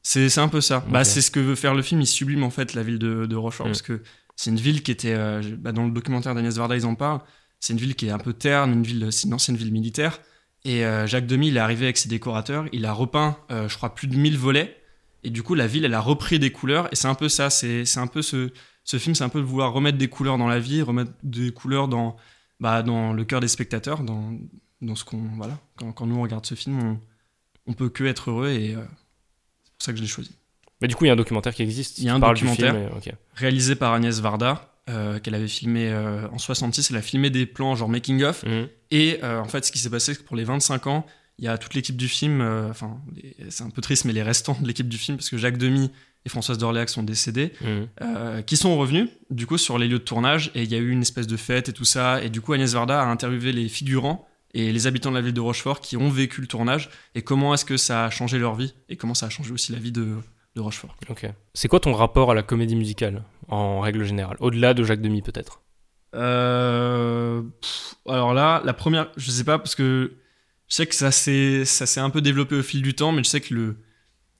C'est 0.02 0.38
un 0.38 0.46
peu 0.48 0.60
ça. 0.60 0.84
Bah, 0.88 1.02
c'est 1.02 1.20
ce 1.22 1.32
que 1.32 1.40
veut 1.40 1.56
faire 1.56 1.74
le 1.74 1.82
film. 1.82 2.00
Il 2.00 2.06
sublime 2.06 2.44
en 2.44 2.50
fait 2.50 2.74
la 2.74 2.84
ville 2.84 3.00
de, 3.00 3.26
de 3.26 3.34
Rochefort 3.36 3.66
Mm. 3.66 3.70
parce 3.70 3.82
que 3.82 4.00
c'est 4.36 4.50
une 4.50 4.60
ville 4.60 4.84
qui 4.84 4.92
était 4.92 5.14
euh, 5.14 5.42
bah, 5.58 5.72
dans 5.72 5.84
le 5.84 5.90
documentaire 5.90 6.36
d'Agnès 6.36 6.56
Varda, 6.56 6.76
ils 6.76 6.86
en 6.86 6.94
parlent. 6.94 7.20
C'est 7.58 7.72
une 7.72 7.80
ville 7.80 7.96
qui 7.96 8.06
est 8.06 8.12
un 8.12 8.18
peu 8.18 8.32
terne, 8.32 8.72
une 8.72 8.84
ville, 8.84 9.08
c'est 9.10 9.26
une 9.26 9.34
ancienne 9.34 9.56
ville 9.56 9.72
militaire. 9.72 10.20
Et 10.66 10.84
euh, 10.84 11.06
Jacques 11.06 11.26
Demy, 11.26 11.46
il 11.48 11.56
est 11.56 11.60
arrivé 11.60 11.86
avec 11.86 11.96
ses 11.96 12.08
décorateurs. 12.08 12.66
Il 12.72 12.86
a 12.86 12.92
repeint, 12.92 13.38
euh, 13.52 13.68
je 13.68 13.76
crois, 13.76 13.94
plus 13.94 14.08
de 14.08 14.16
1000 14.16 14.36
volets. 14.36 14.76
Et 15.22 15.30
du 15.30 15.44
coup, 15.44 15.54
la 15.54 15.68
ville, 15.68 15.84
elle 15.84 15.94
a 15.94 16.00
repris 16.00 16.40
des 16.40 16.50
couleurs. 16.50 16.88
Et 16.92 16.96
c'est 16.96 17.06
un 17.06 17.14
peu 17.14 17.28
ça. 17.28 17.50
C'est 17.50 17.98
un 17.98 18.08
peu 18.08 18.20
ce, 18.20 18.50
ce 18.82 18.98
film, 18.98 19.14
c'est 19.14 19.22
un 19.22 19.28
peu 19.28 19.38
de 19.38 19.44
vouloir 19.44 19.72
remettre 19.72 19.96
des 19.96 20.08
couleurs 20.08 20.38
dans 20.38 20.48
la 20.48 20.58
vie, 20.58 20.82
remettre 20.82 21.12
des 21.22 21.52
couleurs 21.52 21.86
dans, 21.86 22.16
bah, 22.58 22.82
dans 22.82 23.12
le 23.12 23.24
cœur 23.24 23.38
des 23.38 23.46
spectateurs, 23.46 24.02
dans, 24.02 24.36
dans 24.82 24.96
ce 24.96 25.04
qu'on 25.04 25.22
voilà. 25.36 25.56
Quand, 25.76 25.92
quand 25.92 26.06
nous 26.06 26.16
on 26.16 26.22
regarde 26.22 26.44
ce 26.44 26.56
film, 26.56 26.82
on, 26.82 27.00
on 27.68 27.72
peut 27.72 27.88
que 27.88 28.02
être 28.02 28.30
heureux 28.30 28.48
et 28.48 28.74
euh, 28.74 28.80
c'est 29.62 29.72
pour 29.72 29.82
ça 29.82 29.92
que 29.92 29.98
je 29.98 30.02
l'ai 30.02 30.08
choisi. 30.08 30.32
Mais 30.80 30.88
du 30.88 30.96
coup, 30.96 31.04
il 31.04 31.08
y 31.08 31.10
a 31.10 31.14
un 31.14 31.16
documentaire 31.16 31.54
qui 31.54 31.62
existe. 31.62 31.98
Il 31.98 32.04
y 32.04 32.08
a 32.08 32.14
un 32.14 32.18
documentaire. 32.18 32.74
film. 32.74 33.16
Réalisé 33.34 33.76
par 33.76 33.92
Agnès 33.92 34.18
Varda, 34.20 34.75
euh, 34.88 35.18
qu'elle 35.18 35.34
avait 35.34 35.48
filmé 35.48 35.88
euh, 35.90 36.28
en 36.30 36.38
66, 36.38 36.90
elle 36.90 36.96
a 36.96 37.02
filmé 37.02 37.30
des 37.30 37.44
plans 37.46 37.74
genre 37.74 37.88
making 37.88 38.22
of. 38.22 38.44
Mhm. 38.44 38.68
Et 38.90 39.18
euh, 39.24 39.40
en 39.40 39.46
fait, 39.48 39.64
ce 39.64 39.72
qui 39.72 39.78
s'est 39.78 39.90
passé, 39.90 40.14
c'est 40.14 40.20
que 40.20 40.24
pour 40.26 40.36
les 40.36 40.44
25 40.44 40.86
ans, 40.86 41.06
il 41.38 41.44
y 41.44 41.48
a 41.48 41.58
toute 41.58 41.74
l'équipe 41.74 41.96
du 41.96 42.08
film, 42.08 42.40
enfin, 42.70 42.98
c'est 43.50 43.62
un 43.64 43.68
peu 43.70 43.82
triste, 43.82 44.04
mais 44.06 44.12
les 44.14 44.22
restants 44.22 44.56
de 44.60 44.66
l'équipe 44.66 44.88
du 44.88 44.96
film, 44.96 45.18
parce 45.18 45.28
que 45.28 45.36
Jacques 45.36 45.58
Demy 45.58 45.90
et 46.24 46.28
Françoise 46.30 46.56
d'Orléac 46.56 46.88
sont 46.88 47.02
décédés, 47.02 47.52
Mhm. 47.60 48.42
qui 48.44 48.56
sont 48.56 48.74
revenus, 48.78 49.10
du 49.30 49.46
coup, 49.46 49.58
sur 49.58 49.76
les 49.76 49.86
lieux 49.86 49.98
de 49.98 50.04
tournage, 50.04 50.50
et 50.54 50.62
il 50.62 50.70
y 50.72 50.74
a 50.74 50.78
eu 50.78 50.90
une 50.90 51.02
espèce 51.02 51.26
de 51.26 51.36
fête 51.36 51.68
et 51.68 51.72
tout 51.74 51.84
ça, 51.84 52.22
et 52.22 52.30
du 52.30 52.40
coup, 52.40 52.54
Agnès 52.54 52.72
Varda 52.72 53.02
a 53.02 53.04
interviewé 53.06 53.52
les 53.52 53.68
figurants 53.68 54.26
et 54.54 54.72
les 54.72 54.86
habitants 54.86 55.10
de 55.10 55.16
la 55.16 55.20
ville 55.20 55.34
de 55.34 55.40
Rochefort 55.40 55.80
qui 55.82 55.98
ont 55.98 56.08
vécu 56.08 56.40
le 56.40 56.46
tournage, 56.46 56.88
et 57.14 57.20
comment 57.20 57.52
est-ce 57.52 57.66
que 57.66 57.76
ça 57.76 58.06
a 58.06 58.10
changé 58.10 58.38
leur 58.38 58.54
vie, 58.54 58.72
et 58.88 58.96
comment 58.96 59.12
ça 59.14 59.26
a 59.26 59.28
changé 59.28 59.52
aussi 59.52 59.72
la 59.72 59.78
vie 59.78 59.92
de, 59.92 60.14
de 60.56 60.60
Rochefort. 60.60 60.96
Ok. 61.08 61.26
C'est 61.54 61.68
quoi 61.68 61.78
ton 61.80 61.92
rapport 61.92 62.30
à 62.32 62.34
la 62.34 62.42
comédie 62.42 62.74
musicale, 62.76 63.22
en 63.48 63.80
règle 63.80 64.02
générale 64.04 64.36
Au-delà 64.40 64.74
de 64.74 64.82
Jacques 64.82 65.00
Demy, 65.02 65.22
peut-être? 65.22 65.60
Euh, 66.14 67.42
pff, 67.60 67.94
alors 68.08 68.34
là, 68.34 68.62
la 68.64 68.72
première, 68.72 69.08
je 69.16 69.30
sais 69.30 69.44
pas 69.44 69.58
parce 69.58 69.74
que 69.74 70.12
je 70.68 70.74
sais 70.74 70.86
que 70.86 70.94
ça 70.94 71.10
s'est 71.10 71.64
ça 71.64 71.86
s'est 71.86 72.00
un 72.00 72.10
peu 72.10 72.20
développé 72.20 72.56
au 72.56 72.62
fil 72.62 72.82
du 72.82 72.94
temps, 72.94 73.12
mais 73.12 73.22
je 73.22 73.28
sais 73.28 73.40
que 73.40 73.54
le 73.54 73.76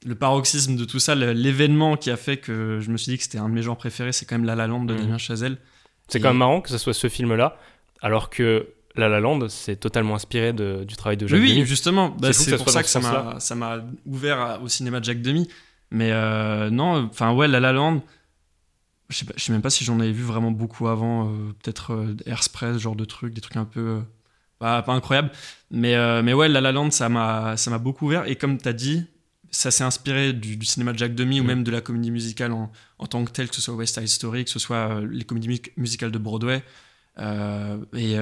le 0.04 0.14
paroxysme 0.14 0.76
de 0.76 0.84
tout 0.84 0.98
ça, 1.00 1.14
l'événement 1.14 1.96
qui 1.96 2.10
a 2.10 2.16
fait 2.16 2.36
que 2.36 2.78
je 2.80 2.90
me 2.90 2.96
suis 2.96 3.10
dit 3.12 3.18
que 3.18 3.24
c'était 3.24 3.38
un 3.38 3.48
de 3.48 3.54
mes 3.54 3.62
genres 3.62 3.76
préférés, 3.76 4.12
c'est 4.12 4.24
quand 4.24 4.36
même 4.36 4.44
La 4.44 4.54
La 4.54 4.66
Land 4.66 4.84
de 4.84 4.94
Mhm. 4.94 5.00
Damien 5.00 5.18
Chazelle. 5.18 5.58
C'est 6.08 6.18
Et- 6.18 6.22
quand 6.22 6.28
même 6.28 6.36
marrant 6.38 6.60
que 6.60 6.68
ce 6.70 6.78
soit 6.78 6.94
ce 6.94 7.08
film-là, 7.08 7.58
alors 8.00 8.30
que 8.30 8.68
La 8.94 9.08
La 9.08 9.20
Land, 9.20 9.48
c'est 9.48 9.76
totalement 9.76 10.14
inspiré 10.14 10.52
de- 10.52 10.84
du 10.84 10.96
travail 10.96 11.16
de 11.16 11.26
Jacques 11.26 11.40
oui, 11.40 11.50
Demy. 11.54 11.66
justement, 11.66 12.10
bah, 12.10 12.32
c'est 12.32 12.50
ça 12.52 12.56
pour 12.56 12.70
ça 12.70 12.82
que 12.82 12.88
ça 12.88 13.00
m'a 13.00 13.40
ça 13.40 13.54
m'a 13.54 13.84
ouvert 14.06 14.40
à- 14.40 14.60
au 14.60 14.68
cinéma 14.68 15.00
de 15.00 15.04
Jacques 15.04 15.22
Demy. 15.22 15.48
Mais 15.96 16.10
euh, 16.12 16.68
non, 16.68 17.06
enfin 17.10 17.32
ouais, 17.32 17.48
La 17.48 17.58
La 17.58 17.72
Land. 17.72 18.02
Je 19.08 19.16
sais, 19.18 19.24
pas, 19.24 19.32
je 19.36 19.44
sais 19.44 19.52
même 19.52 19.62
pas 19.62 19.70
si 19.70 19.84
j'en 19.84 19.98
avais 20.00 20.12
vu 20.12 20.24
vraiment 20.24 20.50
beaucoup 20.50 20.88
avant, 20.88 21.28
euh, 21.28 21.52
peut-être 21.62 21.92
euh, 21.94 22.16
Airspray, 22.26 22.74
ce 22.74 22.78
genre 22.78 22.96
de 22.96 23.04
trucs, 23.04 23.32
des 23.32 23.40
trucs 23.40 23.56
un 23.56 23.64
peu 23.64 23.80
euh, 23.80 24.00
pas, 24.58 24.82
pas 24.82 24.92
incroyables. 24.92 25.30
Mais, 25.70 25.94
mais 26.22 26.32
ouais, 26.34 26.48
La 26.48 26.60
La 26.60 26.72
Land, 26.72 26.90
ça 26.90 27.08
m'a 27.08 27.78
beaucoup 27.80 28.06
ouvert. 28.06 28.26
Et 28.26 28.36
comme 28.36 28.58
tu 28.58 28.68
as 28.68 28.72
dit, 28.72 29.04
ça 29.50 29.70
s'est 29.70 29.84
inspiré 29.84 30.32
du, 30.32 30.56
du 30.56 30.66
cinéma 30.66 30.92
de 30.92 30.98
Jacques 30.98 31.14
Demy 31.14 31.40
ou 31.40 31.44
Mm. 31.44 31.46
même 31.46 31.64
de 31.64 31.70
la 31.70 31.80
comédie 31.80 32.10
musicale 32.10 32.52
en, 32.52 32.70
en 32.98 33.06
tant 33.06 33.24
que 33.24 33.30
telle, 33.30 33.48
que 33.48 33.54
ce 33.54 33.62
soit 33.62 33.74
West 33.74 33.94
Side 33.98 34.08
Story, 34.08 34.44
que 34.44 34.50
ce 34.50 34.58
soit 34.58 35.00
les 35.08 35.24
comédies 35.24 35.48
mu- 35.48 35.62
musicales 35.76 36.10
de 36.10 36.18
Broadway. 36.18 36.62
Et 37.18 38.16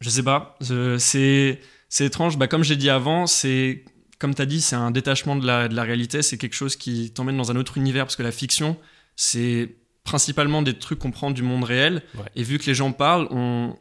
je 0.00 0.08
sais 0.10 0.22
pas, 0.22 0.56
c'est 0.98 1.60
étrange. 2.00 2.38
Bah, 2.38 2.46
comme 2.48 2.64
j'ai 2.64 2.76
dit 2.76 2.90
avant, 2.90 3.26
c'est 3.26 3.84
comme 4.18 4.34
tu 4.34 4.42
as 4.42 4.46
dit, 4.46 4.60
c'est 4.60 4.76
un 4.76 4.90
détachement 4.90 5.36
de 5.36 5.46
la, 5.46 5.68
de 5.68 5.74
la 5.74 5.82
réalité. 5.82 6.22
C'est 6.22 6.38
quelque 6.38 6.54
chose 6.54 6.76
qui 6.76 7.10
t'emmène 7.12 7.36
dans 7.36 7.50
un 7.50 7.56
autre 7.56 7.76
univers 7.76 8.04
parce 8.04 8.16
que 8.16 8.22
la 8.22 8.32
fiction, 8.32 8.76
c'est 9.16 9.76
principalement 10.04 10.62
des 10.62 10.78
trucs 10.78 10.98
qu'on 10.98 11.10
prend 11.10 11.30
du 11.30 11.42
monde 11.42 11.64
réel. 11.64 12.02
Ouais. 12.14 12.24
Et 12.34 12.42
vu 12.42 12.58
que 12.58 12.66
les 12.66 12.74
gens 12.74 12.92
parlent, 12.92 13.28
on, 13.30 13.76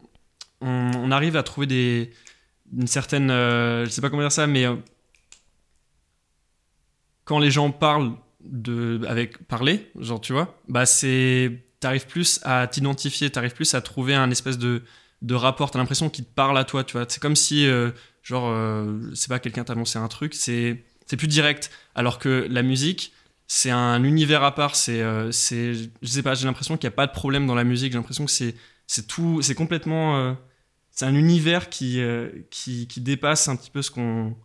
on, 0.62 0.92
on 0.96 1.12
arrive 1.12 1.36
à 1.38 1.44
trouver 1.44 1.68
des, 1.68 2.12
une 2.76 2.88
certaine. 2.88 3.32
euh, 3.32 3.86
je 3.86 3.90
sais 3.90 4.02
pas 4.02 4.10
comment 4.10 4.24
dire 4.24 4.32
ça, 4.32 4.46
mais 4.48 4.66
euh, 4.66 4.76
quand 7.24 7.40
les 7.40 7.52
gens 7.52 7.72
parlent 7.72 8.14
de, 8.42 9.02
avec 9.08 9.48
parler, 9.48 9.92
genre 10.00 10.22
tu 10.22 10.34
vois, 10.34 10.60
bah 10.68 10.86
c'est. 10.86 11.64
T'arrives 11.80 12.08
plus 12.08 12.40
à 12.44 12.66
t'identifier, 12.66 13.30
t'arrives 13.30 13.54
plus 13.54 13.76
à 13.76 13.82
trouver 13.82 14.16
un 14.16 14.32
espèce 14.32 14.58
de, 14.58 14.82
de 15.22 15.36
rapport. 15.36 15.70
T'as 15.70 15.78
l'impression 15.78 16.10
qu'il 16.10 16.26
te 16.26 16.34
parle 16.34 16.58
à 16.58 16.64
toi, 16.64 16.84
tu 16.84 16.94
vois. 16.94 17.06
C'est 17.08 17.22
comme 17.22 17.36
si, 17.36 17.68
euh, 17.68 17.92
genre, 18.28 18.50
euh, 18.50 19.00
c'est 19.14 19.30
pas 19.30 19.40
quelqu'un 19.40 19.64
t'annonçait 19.64 20.00
un 20.00 20.08
truc, 20.10 20.34
c'est 20.34 20.84
plus 21.16 21.28
direct. 21.28 21.72
Alors 21.96 22.20
que 22.20 22.46
la 22.50 22.62
musique, 22.62 23.14
c'est 23.48 23.72
un 23.72 24.04
univers 24.04 24.44
à 24.44 24.54
part. 24.54 24.76
C'est, 24.76 25.02
euh, 25.02 25.32
c'est, 25.32 25.74
je 25.74 26.08
sais 26.08 26.24
pas, 26.24 26.36
j'ai 26.36 26.46
l'impression 26.46 26.78
qu'il 26.78 26.88
n'y 26.90 26.94
a 26.94 26.96
pas 26.96 27.08
de 27.08 27.14
problème 27.14 27.48
dans 27.48 27.56
la 27.56 27.64
musique. 27.64 27.94
J'ai 27.94 27.98
l'impression 27.98 28.26
que 28.26 28.32
c'est, 28.32 28.56
c'est 28.86 29.08
tout, 29.08 29.42
c'est 29.42 29.56
complètement, 29.56 30.18
euh, 30.18 30.34
c'est 30.92 31.06
un 31.06 31.16
univers 31.16 31.70
qui, 31.70 32.02
euh, 32.02 32.30
qui, 32.52 32.88
qui 32.88 33.00
dépasse 33.02 33.48
un 33.48 33.56
petit 33.56 33.72
peu 33.72 33.82
ce 33.82 33.92
qu'on, 33.92 34.36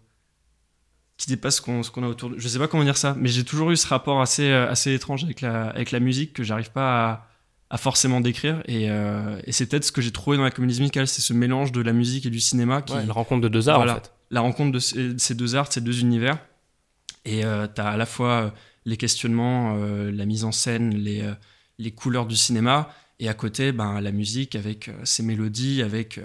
qui 1.16 1.26
dépasse 1.28 1.56
ce 1.56 1.62
qu'on, 1.62 1.82
ce 1.82 1.90
qu'on 1.90 2.04
a 2.04 2.08
autour 2.08 2.30
de. 2.30 2.38
Je 2.38 2.46
sais 2.46 2.58
pas 2.58 2.68
comment 2.68 2.84
dire 2.84 2.96
ça, 2.96 3.16
mais 3.18 3.28
j'ai 3.28 3.44
toujours 3.44 3.72
eu 3.72 3.76
ce 3.76 3.88
rapport 3.88 4.20
assez, 4.20 4.52
assez 4.52 4.94
étrange 4.94 5.24
avec 5.24 5.40
la, 5.40 5.70
avec 5.70 5.90
la 5.90 5.98
musique 6.00 6.32
que 6.34 6.44
j'arrive 6.44 6.70
pas 6.70 7.10
à, 7.10 7.28
à 7.74 7.78
forcément 7.78 8.20
décrire. 8.20 8.62
Et, 8.66 8.90
euh, 8.90 9.40
et 9.44 9.52
c'est 9.52 9.64
peut-être 9.66 9.84
ce 9.84 9.92
que 9.92 10.02
j'ai 10.02 10.10
trouvé 10.12 10.36
dans 10.36 10.42
la 10.44 10.50
comédie 10.50 10.78
musicale, 10.78 11.08
c'est 11.08 11.22
ce 11.22 11.32
mélange 11.32 11.72
de 11.72 11.80
la 11.80 11.94
musique 11.94 12.26
et 12.26 12.30
du 12.30 12.38
cinéma 12.38 12.82
qui, 12.82 12.92
Ouais, 12.92 13.06
la 13.06 13.12
rencontre 13.14 13.40
de 13.40 13.48
deux 13.48 13.68
arts, 13.70 13.78
Voilà. 13.78 13.92
en 13.92 13.96
fait. 13.96 14.12
la 14.30 14.40
rencontre 14.42 14.72
de 14.72 14.78
ces, 14.78 15.18
ces 15.18 15.34
deux 15.34 15.56
arts, 15.56 15.72
ces 15.72 15.80
deux 15.80 16.00
univers. 16.00 16.38
Et 17.24 17.44
euh, 17.46 17.66
tu 17.74 17.80
as 17.80 17.88
à 17.88 17.96
la 17.96 18.04
fois 18.06 18.28
euh, 18.30 18.50
les 18.84 18.96
questionnements, 18.98 19.76
euh, 19.78 20.10
la 20.12 20.26
mise 20.26 20.44
en 20.44 20.52
scène, 20.52 20.94
les, 20.94 21.22
euh, 21.22 21.32
les 21.78 21.92
couleurs 21.92 22.26
du 22.26 22.36
cinéma, 22.36 22.90
et 23.20 23.28
à 23.30 23.34
côté, 23.34 23.72
ben, 23.72 24.00
la 24.02 24.12
musique 24.12 24.54
avec 24.54 24.88
euh, 24.88 24.92
ses 25.04 25.22
mélodies, 25.22 25.80
avec 25.82 26.18
euh, 26.18 26.22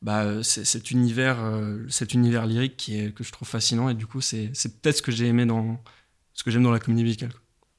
bah, 0.00 0.22
euh, 0.22 0.42
cet, 0.44 0.92
univers, 0.92 1.42
euh, 1.42 1.78
cet 1.88 2.14
univers 2.14 2.46
lyrique 2.46 2.76
qui 2.76 3.00
est, 3.00 3.12
que 3.12 3.24
je 3.24 3.32
trouve 3.32 3.48
fascinant. 3.48 3.88
Et 3.88 3.94
du 3.94 4.06
coup, 4.06 4.20
c'est 4.20 4.52
peut-être 4.80 4.98
ce 4.98 5.02
que 5.02 5.10
j'ai 5.10 5.26
aimé 5.26 5.44
dans 5.44 5.82
ce 6.34 6.44
que 6.44 6.52
j'aime 6.52 6.62
dans 6.62 6.70
la 6.72 6.78
comédie 6.78 7.02
musicale. 7.02 7.32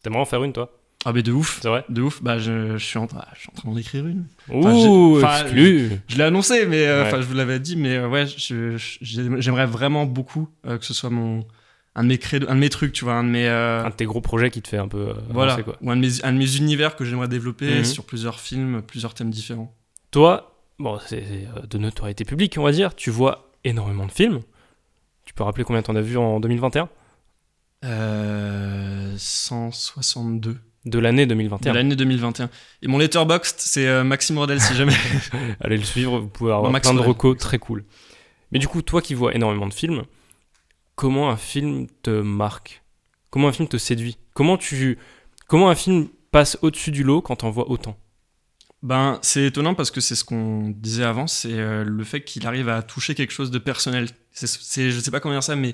T'aimerais 0.03 0.19
en 0.21 0.25
faire 0.25 0.43
une, 0.43 0.51
toi? 0.53 0.69
Ah, 1.07 1.13
mais 1.13 1.21
de 1.23 1.31
ouf! 1.31 1.59
C'est 1.61 1.67
vrai 1.67 1.85
De 1.87 2.01
ouf, 2.01 2.21
bah, 2.23 2.39
je, 2.39 2.77
je 2.77 2.83
suis 2.85 2.97
en, 2.97 3.05
train- 3.07 3.23
je 3.35 3.39
suis 3.41 3.49
en 3.51 3.53
train 3.55 3.69
d'en 3.69 3.77
écrire 3.77 4.07
une. 4.07 4.25
Enfin, 4.51 4.73
Ouh, 4.73 5.19
exclu 5.21 5.91
Je 6.07 6.17
l'ai 6.17 6.23
annoncé, 6.23 6.65
mais 6.65 6.87
euh, 6.87 7.05
enfin, 7.05 7.21
je 7.21 7.25
vous 7.27 7.35
l'avais 7.35 7.59
dit, 7.59 7.75
mais 7.75 7.95
euh, 7.97 8.09
ouais, 8.09 8.25
je- 8.25 8.75
je- 8.77 8.97
j'aime- 9.01 9.39
j'aimerais 9.39 9.67
vraiment 9.67 10.05
beaucoup 10.05 10.49
euh, 10.65 10.77
que 10.79 10.83
ce 10.85 10.93
soit 10.95 11.11
mon 11.11 11.45
un 11.97 12.03
de 12.03 12.09
mes 12.09 12.17
credos- 12.17 12.47
un 12.49 12.55
de 12.55 12.59
mes 12.59 12.69
trucs, 12.69 12.91
tu 12.91 13.05
vois, 13.05 13.13
un 13.13 13.23
de 13.23 13.29
mes 13.29 13.47
Un 13.47 13.89
de 13.89 13.93
tes 13.95 14.05
gros 14.05 14.19
projets 14.19 14.49
qui 14.49 14.61
te 14.61 14.67
fait 14.67 14.77
un 14.77 14.87
peu 14.87 15.13
voilà, 15.29 15.61
quoi. 15.63 15.77
ou 15.81 15.91
un 15.91 15.95
de 15.95 16.01
mes 16.01 16.25
un 16.25 16.33
de 16.33 16.37
mes 16.37 16.57
univers 16.57 16.95
que 16.95 17.05
j'aimerais 17.05 17.27
développer 17.29 17.77
Mhm. 17.77 17.85
sur 17.85 18.03
plusieurs 18.05 18.39
films, 18.39 18.81
plusieurs 18.81 19.13
thèmes 19.13 19.29
différents. 19.29 19.73
Toi, 20.11 20.57
bon, 20.79 20.97
c'est 21.05 21.23
de 21.69 21.77
notoriété 21.77 22.25
publique, 22.25 22.55
on 22.57 22.63
va 22.63 22.71
dire. 22.71 22.95
Tu 22.95 23.11
vois 23.11 23.51
énormément 23.63 24.05
de 24.07 24.11
films. 24.11 24.41
Tu 25.23 25.33
peux 25.33 25.43
rappeler 25.43 25.63
combien 25.63 25.81
t'en 25.83 25.95
as 25.95 26.01
vu 26.01 26.17
en 26.17 26.39
2021 26.39 26.89
Euh, 27.85 29.13
162 29.17 30.57
De 30.85 30.99
l'année 30.99 31.25
de 31.25 31.29
2021. 31.29 31.73
l'année 31.73 31.95
2021. 31.95 32.49
Et 32.83 32.87
mon 32.87 32.97
letterboxd, 32.99 33.55
c'est 33.59 33.87
euh, 33.87 34.03
Maxime 34.03 34.37
Rodel, 34.37 34.61
si 34.61 34.75
jamais. 34.75 34.93
Allez 35.59 35.77
le 35.77 35.83
suivre, 35.83 36.19
vous 36.19 36.27
pouvez 36.27 36.51
avoir 36.51 36.71
Bon, 36.71 36.79
plein 36.79 36.93
de 36.93 36.99
recos 36.99 37.37
très 37.37 37.57
cool. 37.57 37.83
Mais 38.51 38.59
du 38.59 38.67
coup, 38.67 38.81
toi 38.83 39.01
qui 39.01 39.15
vois 39.15 39.33
énormément 39.33 39.65
de 39.67 39.73
films, 39.73 40.03
comment 40.95 41.29
un 41.31 41.37
film 41.37 41.87
te 42.03 42.09
marque? 42.21 42.83
Comment 43.31 43.47
un 43.47 43.51
film 43.51 43.67
te 43.67 43.77
séduit? 43.77 44.17
Comment 44.33 44.57
tu 44.57 44.97
comment 45.47 45.69
un 45.69 45.75
film 45.75 46.07
passe 46.31 46.57
au-dessus 46.61 46.91
du 46.91 47.03
lot 47.03 47.21
quand 47.21 47.37
t'en 47.37 47.49
vois 47.49 47.69
autant? 47.69 47.97
Ben, 48.83 49.17
c'est 49.23 49.45
étonnant 49.45 49.73
parce 49.73 49.89
que 49.89 49.99
c'est 50.01 50.13
ce 50.15 50.23
qu'on 50.23 50.69
disait 50.69 51.03
avant, 51.03 51.25
c'est 51.25 51.53
euh, 51.53 51.83
le 51.83 52.03
fait 52.03 52.23
qu'il 52.23 52.45
arrive 52.45 52.69
à 52.69 52.83
toucher 52.83 53.15
quelque 53.15 53.31
chose 53.33 53.49
de 53.49 53.57
personnel. 53.57 54.07
C'est, 54.31 54.47
c'est- 54.47 54.91
je 54.91 54.99
sais 54.99 55.09
pas 55.11 55.19
comment 55.19 55.33
dire 55.33 55.41
ça, 55.43 55.55
mais 55.55 55.73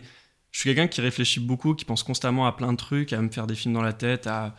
je 0.51 0.59
suis 0.59 0.69
quelqu'un 0.69 0.87
qui 0.87 1.01
réfléchit 1.01 1.41
beaucoup, 1.41 1.73
qui 1.75 1.83
pense 1.83 2.03
constamment 2.03 2.47
à 2.47 2.53
plein 2.53 2.71
de 2.71 2.77
trucs, 2.77 3.11
à 3.11 3.21
me 3.21 3.29
faire 3.29 3.47
des 3.47 3.55
films 3.55 3.73
dans 3.73 3.81
la 3.81 3.91
tête, 3.93 4.27
à, 4.27 4.55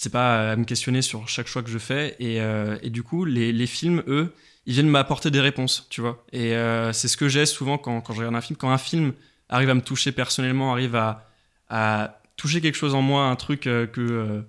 je 0.00 0.04
sais 0.04 0.08
pas, 0.08 0.52
à 0.52 0.56
me 0.56 0.64
questionner 0.64 1.02
sur 1.02 1.28
chaque 1.28 1.46
choix 1.46 1.62
que 1.62 1.68
je 1.68 1.76
fais. 1.76 2.16
Et, 2.20 2.40
euh, 2.40 2.78
et 2.80 2.88
du 2.88 3.02
coup, 3.02 3.26
les, 3.26 3.52
les 3.52 3.66
films, 3.66 4.02
eux, 4.08 4.32
ils 4.64 4.72
viennent 4.72 4.88
m'apporter 4.88 5.30
des 5.30 5.42
réponses, 5.42 5.86
tu 5.90 6.00
vois. 6.00 6.24
Et 6.32 6.54
euh, 6.54 6.94
c'est 6.94 7.06
ce 7.06 7.18
que 7.18 7.28
j'ai 7.28 7.44
souvent 7.44 7.76
quand, 7.76 8.00
quand 8.00 8.14
je 8.14 8.20
regarde 8.20 8.34
un 8.34 8.40
film. 8.40 8.56
Quand 8.56 8.70
un 8.70 8.78
film 8.78 9.12
arrive 9.50 9.68
à 9.68 9.74
me 9.74 9.82
toucher 9.82 10.10
personnellement, 10.10 10.72
arrive 10.72 10.96
à, 10.96 11.28
à 11.68 12.18
toucher 12.38 12.62
quelque 12.62 12.76
chose 12.76 12.94
en 12.94 13.02
moi, 13.02 13.26
un 13.26 13.36
truc 13.36 13.66
euh, 13.66 13.86
que... 13.86 14.42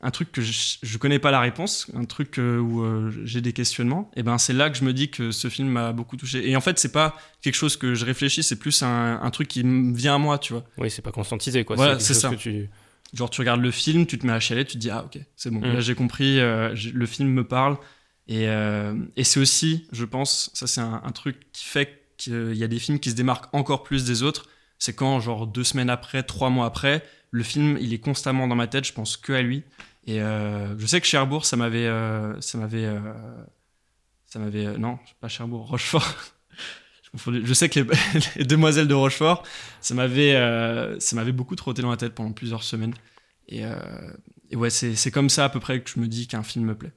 un 0.00 0.10
truc 0.12 0.30
que 0.30 0.42
je, 0.42 0.76
je 0.80 0.96
connais 0.96 1.18
pas 1.18 1.32
la 1.32 1.40
réponse, 1.40 1.90
un 1.96 2.04
truc 2.04 2.38
où 2.38 2.84
j'ai 3.24 3.40
des 3.40 3.52
questionnements, 3.52 4.12
et 4.14 4.22
ben 4.22 4.38
c'est 4.38 4.52
là 4.52 4.70
que 4.70 4.78
je 4.78 4.84
me 4.84 4.92
dis 4.92 5.10
que 5.10 5.32
ce 5.32 5.48
film 5.48 5.70
m'a 5.70 5.90
beaucoup 5.90 6.16
touché. 6.16 6.48
Et 6.48 6.54
en 6.54 6.60
fait, 6.60 6.78
c'est 6.78 6.92
pas 6.92 7.16
quelque 7.42 7.56
chose 7.56 7.76
que 7.76 7.94
je 7.96 8.04
réfléchis, 8.04 8.44
c'est 8.44 8.60
plus 8.60 8.84
un, 8.84 9.18
un 9.20 9.30
truc 9.32 9.48
qui 9.48 9.64
me 9.64 9.92
vient 9.92 10.14
à 10.14 10.18
moi, 10.18 10.38
tu 10.38 10.52
vois. 10.52 10.62
Oui, 10.76 10.88
c'est 10.88 11.02
pas 11.02 11.10
conscientisé 11.10 11.64
quoi. 11.64 11.74
Voilà, 11.74 11.98
c'est 11.98 12.14
ça. 12.14 12.30
que 12.30 12.36
tu 12.36 12.70
Genre, 13.14 13.30
tu 13.30 13.40
regardes 13.40 13.62
le 13.62 13.70
film, 13.70 14.06
tu 14.06 14.18
te 14.18 14.26
mets 14.26 14.32
à 14.34 14.40
chialer, 14.40 14.64
tu 14.66 14.74
te 14.74 14.78
dis, 14.78 14.90
ah 14.90 15.04
ok, 15.04 15.18
c'est 15.36 15.50
bon, 15.50 15.60
Mm. 15.60 15.72
là 15.74 15.80
j'ai 15.80 15.94
compris, 15.94 16.38
euh, 16.40 16.74
le 16.92 17.06
film 17.06 17.28
me 17.30 17.42
parle. 17.46 17.78
Et, 18.26 18.48
euh, 18.48 18.94
et 19.16 19.24
c'est 19.24 19.40
aussi, 19.40 19.88
je 19.92 20.04
pense, 20.04 20.50
ça 20.52 20.66
c'est 20.66 20.82
un, 20.82 21.00
un 21.02 21.12
truc 21.12 21.50
qui 21.52 21.64
fait 21.64 22.02
qu'il 22.18 22.54
y 22.54 22.64
a 22.64 22.68
des 22.68 22.78
films 22.78 22.98
qui 22.98 23.10
se 23.10 23.14
démarquent 23.14 23.48
encore 23.54 23.82
plus 23.82 24.04
des 24.04 24.22
autres. 24.22 24.48
C'est 24.78 24.92
quand, 24.94 25.20
genre, 25.20 25.46
deux 25.46 25.64
semaines 25.64 25.88
après, 25.90 26.22
trois 26.22 26.50
mois 26.50 26.66
après, 26.66 27.02
le 27.30 27.42
film, 27.42 27.78
il 27.80 27.94
est 27.94 27.98
constamment 27.98 28.46
dans 28.46 28.54
ma 28.56 28.66
tête, 28.66 28.84
je 28.84 28.92
pense 28.92 29.16
que 29.16 29.32
à 29.32 29.40
lui. 29.42 29.62
Et 30.06 30.20
euh, 30.20 30.78
je 30.78 30.86
sais 30.86 31.00
que 31.00 31.06
Cherbourg, 31.06 31.44
ça 31.46 31.56
m'avait. 31.56 31.86
euh, 31.86 32.38
ça 32.40 32.58
m'avait. 32.58 32.84
euh, 32.84 32.98
ça 34.26 34.38
m'avait. 34.38 34.66
euh, 34.66 34.76
non, 34.78 34.98
pas 35.20 35.28
Cherbourg, 35.28 35.66
Rochefort. 35.68 36.14
Je, 37.16 37.54
sais 37.54 37.68
que 37.68 37.80
les, 37.80 37.86
les 38.36 38.44
Demoiselles 38.44 38.88
de 38.88 38.94
Rochefort, 38.94 39.44
ça 39.80 39.94
m'avait, 39.94 40.34
euh, 40.34 40.98
ça 41.00 41.16
m'avait 41.16 41.32
beaucoup 41.32 41.56
trotté 41.56 41.82
dans 41.82 41.90
la 41.90 41.96
tête 41.96 42.14
pendant 42.14 42.32
plusieurs 42.32 42.62
semaines. 42.62 42.94
Et, 43.48 43.64
euh, 43.64 43.78
ouais, 44.52 44.70
c'est, 44.70 45.10
comme 45.10 45.30
ça 45.30 45.44
à 45.44 45.48
peu 45.48 45.60
près 45.60 45.80
que 45.82 45.90
je 45.90 46.00
me 46.00 46.06
dis 46.06 46.26
qu'un 46.26 46.42
film 46.42 46.66
me 46.66 46.76
plaît. 46.76 46.92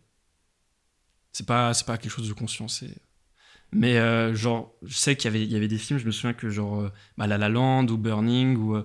C'est 1.31 1.45
pas, 1.45 1.73
c'est 1.73 1.85
pas 1.85 1.97
quelque 1.97 2.11
chose 2.11 2.27
de 2.27 2.33
conscient, 2.33 2.67
c'est. 2.67 2.93
Mais 3.73 3.97
euh, 3.97 4.35
genre, 4.35 4.75
je 4.83 4.97
sais 4.97 5.15
qu'il 5.15 5.25
y 5.25 5.33
avait, 5.33 5.43
il 5.45 5.51
y 5.51 5.55
avait 5.55 5.69
des 5.69 5.77
films, 5.77 5.97
je 5.97 6.05
me 6.05 6.11
souviens 6.11 6.33
que 6.33 6.49
genre 6.49 6.91
bah, 7.17 7.25
La 7.25 7.37
La 7.37 7.47
Land 7.47 7.87
ou 7.87 7.97
Burning 7.97 8.57
ou 8.57 8.77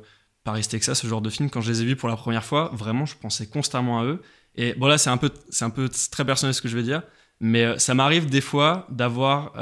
Paris 0.44 0.62
Texas, 0.62 1.00
ce 1.00 1.08
genre 1.08 1.20
de 1.20 1.28
films, 1.28 1.50
quand 1.50 1.60
je 1.60 1.72
les 1.72 1.82
ai 1.82 1.84
vus 1.84 1.96
pour 1.96 2.08
la 2.08 2.14
première 2.14 2.44
fois, 2.44 2.70
vraiment, 2.72 3.04
je 3.04 3.16
pensais 3.16 3.48
constamment 3.48 3.98
à 3.98 4.04
eux. 4.04 4.22
Et 4.54 4.74
bon 4.74 4.86
là, 4.86 4.96
c'est 4.96 5.10
un 5.10 5.16
peu, 5.16 5.32
c'est 5.50 5.64
un 5.64 5.70
peu 5.70 5.88
très 5.88 6.24
personnel 6.24 6.54
ce 6.54 6.62
que 6.62 6.68
je 6.68 6.76
vais 6.76 6.84
dire, 6.84 7.02
mais 7.40 7.76
ça 7.80 7.94
m'arrive 7.94 8.30
des 8.30 8.40
fois 8.40 8.86
d'avoir 8.90 9.52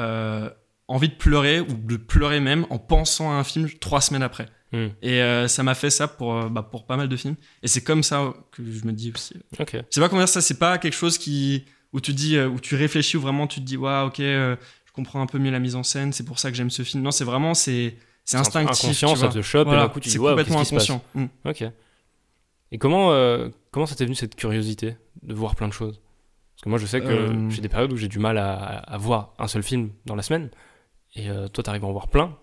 envie 0.88 1.08
de 1.08 1.14
pleurer 1.14 1.60
ou 1.60 1.72
de 1.72 1.96
pleurer 1.96 2.40
même 2.40 2.66
en 2.70 2.78
pensant 2.78 3.30
à 3.30 3.34
un 3.34 3.44
film 3.44 3.68
trois 3.80 4.00
semaines 4.00 4.22
après. 4.22 4.46
Hmm. 4.72 4.88
Et 5.02 5.22
euh, 5.22 5.46
ça 5.48 5.62
m'a 5.62 5.74
fait 5.74 5.90
ça 5.90 6.08
pour, 6.08 6.34
euh, 6.34 6.48
bah, 6.48 6.62
pour 6.62 6.84
pas 6.84 6.96
mal 6.96 7.08
de 7.08 7.16
films. 7.16 7.36
Et 7.62 7.68
c'est 7.68 7.82
comme 7.82 8.02
ça 8.02 8.34
que 8.50 8.62
je 8.64 8.84
me 8.84 8.92
dis 8.92 9.12
aussi. 9.14 9.34
Ok. 9.58 9.72
Je 9.72 9.82
sais 9.90 10.00
pas 10.00 10.08
comment 10.08 10.20
dire 10.20 10.28
ça, 10.28 10.40
c'est 10.40 10.58
pas 10.58 10.78
quelque 10.78 10.94
chose 10.94 11.16
qui 11.16 11.64
où 11.94 12.00
tu 12.00 12.12
dis 12.12 12.36
euh, 12.36 12.48
où 12.48 12.60
tu 12.60 12.74
réfléchis 12.74 13.16
où 13.16 13.20
vraiment 13.20 13.46
tu 13.46 13.60
te 13.60 13.64
dis 13.64 13.76
waouh 13.76 14.08
ok 14.08 14.20
euh, 14.20 14.56
je 14.84 14.92
comprends 14.92 15.22
un 15.22 15.26
peu 15.26 15.38
mieux 15.38 15.50
la 15.50 15.60
mise 15.60 15.76
en 15.76 15.82
scène, 15.82 16.12
c'est 16.12 16.24
pour 16.24 16.38
ça 16.38 16.50
que 16.50 16.56
j'aime 16.56 16.70
ce 16.70 16.82
film. 16.82 17.02
Non, 17.02 17.10
c'est 17.10 17.24
vraiment 17.24 17.54
c'est 17.54 17.96
c'est 18.24 18.36
instinctif. 18.36 18.84
Inconscient, 18.84 19.16
ça 19.16 19.28
te 19.28 19.42
chope 19.42 19.66
Voilà, 19.66 19.82
et 19.82 19.86
d'un 19.86 19.92
coup 19.92 20.00
tu 20.00 20.08
c'est 20.08 20.18
dis 20.18 20.18
waouh, 20.18 20.32
complètement 20.36 20.64
se 20.64 20.74
passe 20.74 20.90
inconscient. 20.90 21.04
Mm. 21.14 21.26
Ok. 21.46 21.64
Et 22.72 22.78
comment, 22.78 23.12
euh, 23.12 23.48
comment 23.70 23.86
ça 23.86 23.94
t'est 23.94 24.04
venu 24.04 24.16
cette 24.16 24.34
curiosité 24.34 24.96
de 25.22 25.34
voir 25.34 25.54
plein 25.54 25.68
de 25.68 25.72
choses? 25.72 26.00
Parce 26.54 26.64
que 26.64 26.68
moi 26.68 26.78
je 26.78 26.86
sais 26.86 27.00
que 27.00 27.48
j'ai 27.50 27.60
des 27.60 27.68
périodes 27.68 27.92
où 27.92 27.96
j'ai 27.96 28.08
du 28.08 28.18
mal 28.18 28.38
à, 28.38 28.54
à 28.54 28.98
voir 28.98 29.34
un 29.38 29.46
seul 29.46 29.62
film 29.62 29.90
dans 30.06 30.16
la 30.16 30.22
semaine. 30.22 30.50
Et 31.16 31.30
euh, 31.30 31.48
toi 31.48 31.62
t'arrives 31.64 31.84
à 31.84 31.86
en 31.86 31.92
voir 31.92 32.08
plein. 32.08 32.36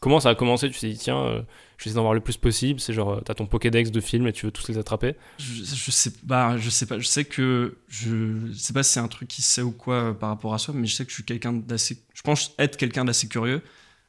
Comment 0.00 0.18
ça 0.18 0.30
a 0.30 0.34
commencé? 0.34 0.70
Tu 0.70 0.80
t'es 0.80 0.88
dit 0.88 0.96
tiens, 0.98 1.18
euh, 1.20 1.42
je 1.76 1.84
vais 1.84 1.90
essayer 1.90 1.94
d'en 1.94 2.02
voir 2.02 2.14
le 2.14 2.20
plus 2.20 2.38
possible. 2.38 2.80
C'est 2.80 2.94
genre 2.94 3.10
euh, 3.10 3.20
t'as 3.20 3.34
ton 3.34 3.46
Pokédex 3.46 3.90
de 3.90 4.00
films 4.00 4.26
et 4.26 4.32
tu 4.32 4.46
veux 4.46 4.52
tous 4.52 4.66
les 4.68 4.78
attraper? 4.78 5.14
Je, 5.38 5.62
je 5.62 5.90
sais 5.90 6.10
pas, 6.26 6.56
je 6.56 6.70
sais 6.70 6.86
pas, 6.86 6.98
je 6.98 7.06
sais 7.06 7.24
que 7.26 7.76
je, 7.86 8.48
je 8.50 8.58
sais 8.58 8.72
pas 8.72 8.82
si 8.82 8.92
c'est 8.94 9.00
un 9.00 9.08
truc 9.08 9.28
qui 9.28 9.42
sait 9.42 9.60
ou 9.60 9.72
quoi 9.72 9.94
euh, 9.96 10.12
par 10.14 10.30
rapport 10.30 10.54
à 10.54 10.58
soi, 10.58 10.72
mais 10.74 10.86
je 10.86 10.94
sais 10.94 11.04
que 11.04 11.10
je 11.10 11.16
suis 11.16 11.24
quelqu'un 11.24 11.52
d'assez, 11.52 12.02
je 12.14 12.22
pense 12.22 12.54
être 12.58 12.78
quelqu'un 12.78 13.04
d'assez 13.04 13.28
curieux. 13.28 13.60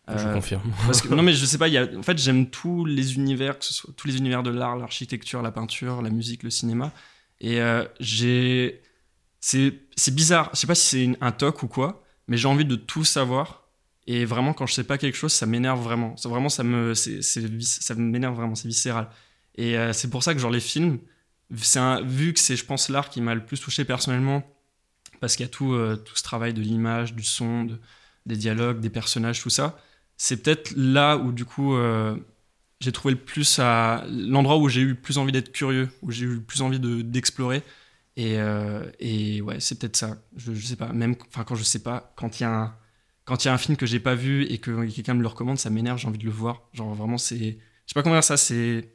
je 0.08 0.14
Euh, 0.14 0.34
confirme. 0.34 0.64
Parce 0.86 1.02
que, 1.02 1.14
non 1.14 1.24
mais 1.24 1.34
je 1.34 1.46
sais 1.46 1.58
pas, 1.58 1.68
y 1.68 1.78
a, 1.78 1.86
en 1.98 2.04
fait 2.04 2.18
j'aime 2.18 2.50
tous 2.50 2.86
les 2.86 3.16
univers, 3.16 3.60
que 3.60 3.66
ce 3.66 3.74
soit 3.74 3.94
tous 3.98 4.08
les 4.08 4.16
univers 4.18 4.44
de 4.44 4.50
l'art, 4.50 4.78
l'architecture, 4.78 5.42
la 5.42 5.52
peinture, 5.52 6.02
la 6.02 6.10
musique, 6.10 6.44
le 6.44 6.50
cinéma. 6.52 6.94
Et 7.42 7.60
euh, 7.60 7.84
j'ai, 8.00 8.82
c'est, 9.42 9.74
c'est 9.98 10.16
bizarre. 10.16 10.52
Je 10.54 10.60
sais 10.60 10.68
pas 10.68 10.76
si 10.76 10.88
c'est 10.88 11.18
un 11.20 11.32
toc 11.34 11.64
ou 11.64 11.68
quoi, 11.68 12.02
mais 12.30 12.38
j'ai 12.38 12.48
envie 12.48 12.66
de 12.66 12.76
tout 12.78 13.04
savoir. 13.04 13.61
Et 14.08 14.26
vraiment 14.26 14.54
quand 14.54 14.66
je 14.68 14.74
sais 14.74 14.84
pas 14.84 14.98
quelque 14.98 15.16
chose, 15.16 15.32
ça 15.34 15.46
m'énerve 15.46 15.82
vraiment. 15.82 16.18
Ça 16.18 16.30
vraiment 16.30 16.50
ça 16.50 16.64
me, 16.64 16.94
c'est, 16.96 17.22
c'est 17.22 17.96
m'énerve 17.98 18.36
vraiment, 18.36 18.56
c'est 18.56 18.68
viscéral. 18.68 19.10
Et 19.56 19.78
euh, 19.78 19.94
c'est 19.94 20.10
pour 20.10 20.24
ça 20.24 20.34
que 20.34 20.40
genre 20.40 20.52
les 20.52 20.60
films, 20.60 21.00
c'est 21.56 21.80
vu 22.04 22.34
que 22.34 22.40
c'est 22.40 22.56
je 22.56 22.66
pense 22.66 22.90
l'art 22.90 23.10
qui 23.10 23.22
m'a 23.22 23.36
le 23.36 23.46
plus 23.46 23.60
touché 23.60 23.86
personnellement, 23.86 24.44
parce 25.20 25.36
qu'il 25.36 25.46
y 25.46 25.50
a 25.50 25.52
tout, 25.52 25.74
euh, 25.74 25.96
tout 25.98 26.16
ce 26.16 26.24
travail 26.24 26.54
de 26.54 26.62
l'image, 26.62 27.14
du 27.16 27.24
son, 27.24 27.66
de- 27.66 27.80
des 28.26 28.36
dialogues, 28.38 28.80
des 28.80 28.90
personnages, 28.90 29.42
tout 29.42 29.50
ça 29.50 29.80
c'est 30.18 30.38
peut-être 30.44 30.74
là 30.78 31.18
où 31.18 31.32
du 31.32 31.46
coup 31.46 31.76
euh, 31.76 32.16
j'ai 32.80 32.92
trouvé 32.92 33.14
le 33.16 33.20
plus 33.20 33.60
à 33.60 34.06
l'endroit 34.10 34.58
où 34.58 34.70
j'ai 34.70 34.82
eu 34.82 34.90
le 34.90 34.96
plus 34.96 35.18
envie 35.18 35.32
d'être 35.32 35.52
curieux, 35.52 35.90
où 36.04 36.12
j'ai 36.12 36.26
eu 36.26 36.36
le 36.36 36.42
plus 36.42 36.62
envie 36.62 36.80
de 36.80 37.02
d'explorer. 37.02 37.64
Et, 38.18 38.38
et 39.00 39.42
ouais, 39.42 39.60
c'est 39.60 39.80
peut-être 39.80 39.96
ça. 39.98 40.18
Je, 40.36 40.54
je 40.54 40.66
sais 40.68 40.76
pas. 40.76 40.92
Même 40.94 41.16
quand 41.16 41.56
je 41.56 41.64
sais 41.64 41.80
pas, 41.84 42.14
quand 42.18 42.40
il 42.40 42.44
y 42.44 42.46
a 42.46 42.52
un 42.52 42.76
quand 43.32 43.46
il 43.46 43.48
y 43.48 43.50
a 43.50 43.54
un 43.54 43.58
film 43.58 43.78
que 43.78 43.86
j'ai 43.86 44.02
pas 44.02 44.14
vu 44.14 44.44
et 44.46 44.58
que 44.58 44.86
quelqu'un 44.90 45.14
me 45.14 45.22
le 45.22 45.28
recommande, 45.28 45.58
ça 45.58 45.70
m'énerve. 45.70 45.98
J'ai 45.98 46.08
envie 46.10 46.18
de 46.20 46.26
le 46.26 46.32
voir. 46.32 46.64
Genre 46.74 46.94
vraiment 46.94 47.18
c'est, 47.18 47.38
je 47.38 47.44
sais 47.88 47.94
pas 47.94 48.04
comment 48.04 48.16
dire 48.16 48.24
ça. 48.26 48.36
C'est 48.36 48.90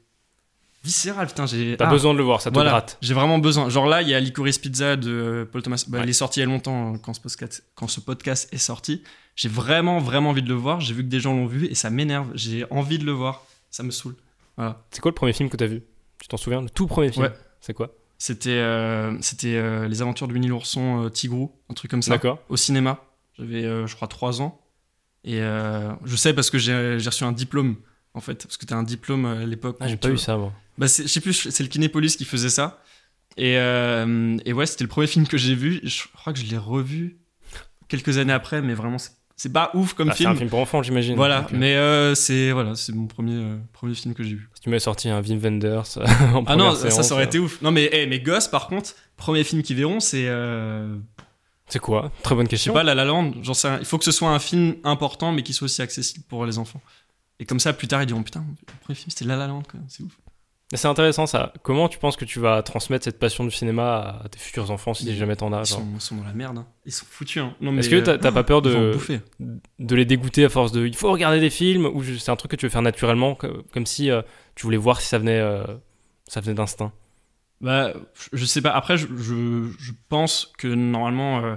viscéral. 0.84 1.26
Putain, 1.26 1.46
j'ai. 1.46 1.76
T'as 1.78 1.86
Ah, 1.86 1.90
besoin 1.90 2.12
de 2.12 2.18
le 2.18 2.24
voir, 2.24 2.40
ça 2.42 2.50
te 2.50 2.54
voilà, 2.54 2.70
gratte. 2.70 2.98
j'ai 3.00 3.14
vraiment 3.14 3.38
besoin. 3.38 3.68
Genre 3.70 3.86
là, 3.86 4.02
il 4.02 4.08
y 4.08 4.14
a 4.14 4.20
Licorice 4.20 4.58
Pizza 4.58 4.96
de 4.96 5.48
Paul 5.50 5.62
Thomas. 5.62 5.84
Bah, 5.88 5.98
Ouais. 5.98 6.04
Il 6.04 6.10
est 6.10 6.12
sorti 6.12 6.40
il 6.40 6.42
y 6.42 6.46
a 6.46 6.46
longtemps 6.46 6.94
euh, 6.94 6.98
quand 6.98 7.14
ce 7.14 7.20
podcast, 7.20 7.64
quand 7.74 7.88
ce 7.88 8.00
podcast 8.00 8.48
est 8.52 8.58
sorti. 8.58 9.02
J'ai 9.36 9.48
vraiment, 9.48 9.98
vraiment 10.00 10.30
envie 10.30 10.42
de 10.42 10.48
le 10.48 10.54
voir. 10.54 10.80
J'ai 10.80 10.92
vu 10.94 11.02
que 11.02 11.08
des 11.08 11.20
gens 11.20 11.34
l'ont 11.34 11.46
vu 11.46 11.66
et 11.66 11.74
ça 11.74 11.88
m'énerve. 11.90 12.30
J'ai 12.34 12.64
envie 12.70 12.98
de 12.98 13.04
le 13.04 13.12
voir. 13.12 13.44
Ça 13.70 13.82
me 13.82 13.90
saoule. 13.90 14.16
Voilà. 14.56 14.84
C'est 14.90 15.00
quoi 15.00 15.10
le 15.10 15.14
premier 15.14 15.32
film 15.32 15.48
que 15.50 15.56
t'as 15.56 15.66
vu? 15.66 15.82
Tu 16.20 16.28
t'en 16.28 16.36
souviens? 16.36 16.60
Le 16.62 16.70
tout 16.70 16.86
premier 16.86 17.10
film 17.10 17.24
Ouais. 17.24 17.32
C'est 17.60 17.74
quoi? 17.74 17.90
C'était 18.18 18.48
euh, 18.50 19.14
c'était 19.20 19.56
euh, 19.56 19.88
Les 19.88 20.00
Aventures 20.00 20.26
de 20.28 20.32
Winnie 20.32 20.48
l'ourson 20.48 21.04
euh, 21.04 21.08
Tigrou, 21.10 21.52
un 21.68 21.74
truc 21.74 21.90
comme 21.90 22.00
ça. 22.00 22.12
D'accord. 22.12 22.38
Au 22.48 22.56
cinéma. 22.56 23.02
J'avais, 23.38 23.64
euh, 23.64 23.86
je 23.86 23.94
crois, 23.96 24.08
3 24.08 24.40
ans. 24.42 24.60
Et 25.24 25.40
euh, 25.40 25.92
je 26.04 26.14
sais 26.16 26.32
parce 26.34 26.50
que 26.50 26.58
j'ai 26.58 26.96
reçu 26.96 27.24
un 27.24 27.32
diplôme, 27.32 27.76
en 28.14 28.20
fait. 28.20 28.44
Parce 28.44 28.56
que 28.56 28.64
t'as 28.66 28.76
un 28.76 28.82
diplôme 28.82 29.24
euh, 29.26 29.42
à 29.42 29.46
l'époque. 29.46 29.76
Ah, 29.80 29.88
j'ai 29.88 29.96
pas 29.96 30.08
tu- 30.08 30.14
eu 30.14 30.18
ça 30.18 30.36
moi. 30.36 30.52
Bah, 30.78 30.86
je 30.86 31.06
sais 31.06 31.20
plus, 31.20 31.50
c'est 31.50 31.62
le 31.62 31.68
Kinépolis 31.68 32.16
qui 32.16 32.24
faisait 32.24 32.50
ça. 32.50 32.82
Et, 33.36 33.58
euh, 33.58 34.36
et 34.44 34.52
ouais, 34.52 34.66
c'était 34.66 34.84
le 34.84 34.88
premier 34.88 35.06
film 35.06 35.26
que 35.26 35.36
j'ai 35.38 35.54
vu. 35.54 35.80
Je 35.82 36.02
crois 36.14 36.32
que 36.32 36.38
je 36.38 36.44
l'ai 36.46 36.56
revu 36.58 37.16
quelques 37.88 38.18
années 38.18 38.32
après, 38.32 38.62
mais 38.62 38.72
vraiment, 38.74 38.96
c'est 39.36 39.52
pas 39.52 39.70
ouf 39.74 39.92
comme 39.94 40.08
Ah, 40.10 40.12
c'est 40.12 40.18
film. 40.18 40.30
un 40.30 40.36
film 40.36 40.48
pour 40.48 40.58
enfants, 40.60 40.82
j'imagine. 40.82 41.16
Voilà, 41.16 41.42
Donc, 41.42 41.52
mais 41.52 41.76
euh, 41.76 42.14
c'est 42.14 42.52
voilà, 42.52 42.74
c'est 42.74 42.94
mon 42.94 43.06
premier 43.06 43.34
euh, 43.36 43.56
premier 43.72 43.94
film 43.94 44.14
que 44.14 44.22
j'ai 44.22 44.36
vu. 44.36 44.48
Si 44.54 44.60
tu 44.62 44.70
m'avais 44.70 44.80
sorti 44.80 45.08
un 45.10 45.20
Wim 45.20 45.38
Wenders 45.38 45.98
en 46.34 46.44
Ah 46.46 46.56
non, 46.56 46.74
ça, 46.74 47.12
aurait 47.14 47.24
été 47.24 47.38
ouf. 47.38 47.60
Non 47.62 47.70
mais 47.72 47.88
eh, 47.92 48.06
mes 48.06 48.20
gosses 48.20 48.48
par 48.48 48.66
contre, 48.68 48.94
premier 49.18 49.44
film 49.44 49.62
qu'ils 49.62 49.76
verront, 49.76 50.00
c'est 50.00 50.26
C'est 51.68 51.78
quoi? 51.80 52.12
Très 52.22 52.34
bonne 52.34 52.46
je 52.46 52.50
sais 52.50 52.56
question. 52.56 52.72
pas 52.74 52.82
La 52.84 52.94
La 52.94 53.04
Land, 53.04 53.32
j'en 53.42 53.54
sais 53.54 53.68
rien. 53.68 53.78
Il 53.80 53.84
faut 53.86 53.98
que 53.98 54.04
ce 54.04 54.12
soit 54.12 54.30
un 54.30 54.38
film 54.38 54.76
important 54.84 55.32
mais 55.32 55.42
qui 55.42 55.52
soit 55.52 55.64
aussi 55.66 55.82
accessible 55.82 56.24
pour 56.28 56.46
les 56.46 56.58
enfants. 56.58 56.80
Et 57.40 57.44
comme 57.44 57.60
ça 57.60 57.72
plus 57.72 57.88
tard 57.88 58.02
ils 58.02 58.06
diront 58.06 58.22
putain, 58.22 58.44
le 58.48 58.74
premier 58.82 58.94
film 58.96 59.10
c'était 59.10 59.24
La 59.24 59.36
La 59.36 59.46
Land 59.46 59.62
c'est 59.88 60.02
ouf. 60.02 60.12
C'est 60.74 60.88
intéressant 60.88 61.26
ça. 61.26 61.52
Comment 61.62 61.88
tu 61.88 61.96
penses 61.98 62.16
que 62.16 62.24
tu 62.24 62.40
vas 62.40 62.60
transmettre 62.64 63.04
cette 63.04 63.20
passion 63.20 63.44
du 63.44 63.52
cinéma 63.52 64.20
à 64.24 64.28
tes 64.28 64.38
futurs 64.40 64.68
enfants 64.72 64.94
si 64.94 65.04
Ils- 65.06 65.14
jamais 65.16 65.36
t'en 65.36 65.52
as 65.52 65.60
Ils 65.60 65.66
sont, 65.66 66.00
sont 66.00 66.16
dans 66.16 66.24
la 66.24 66.32
merde, 66.32 66.58
hein. 66.58 66.66
ils 66.84 66.90
sont 66.92 67.06
foutus. 67.08 67.40
Hein. 67.40 67.54
Non, 67.60 67.70
mais, 67.70 67.80
Est-ce 67.80 67.90
que 67.90 68.00
t'as 68.00 68.14
euh, 68.28 68.32
pas 68.32 68.42
peur 68.42 68.62
de, 68.62 68.92
bouffer. 68.92 69.20
de 69.38 69.94
les 69.94 70.04
dégoûter 70.04 70.44
à 70.44 70.48
force 70.48 70.72
de 70.72 70.84
il 70.84 70.96
faut 70.96 71.12
regarder 71.12 71.38
des 71.38 71.50
films 71.50 71.86
ou 71.86 72.02
c'est 72.02 72.30
un 72.32 72.36
truc 72.36 72.50
que 72.50 72.56
tu 72.56 72.66
veux 72.66 72.70
faire 72.70 72.82
naturellement 72.82 73.36
co- 73.36 73.62
comme 73.72 73.86
si 73.86 74.10
euh, 74.10 74.22
tu 74.56 74.64
voulais 74.64 74.76
voir 74.76 75.00
si 75.00 75.06
ça 75.06 75.18
venait 75.18 75.38
euh, 75.38 75.64
ça 76.26 76.40
venait 76.40 76.54
d'instinct? 76.54 76.92
Bah, 77.60 77.92
je- 78.32 78.44
sais 78.44 78.60
pas. 78.62 78.70
Après, 78.70 78.96
je, 78.98 79.06
je, 79.16 79.70
je 79.78 79.92
pense 80.08 80.52
que 80.58 80.68
normalement, 80.68 81.40
euh, 81.44 81.56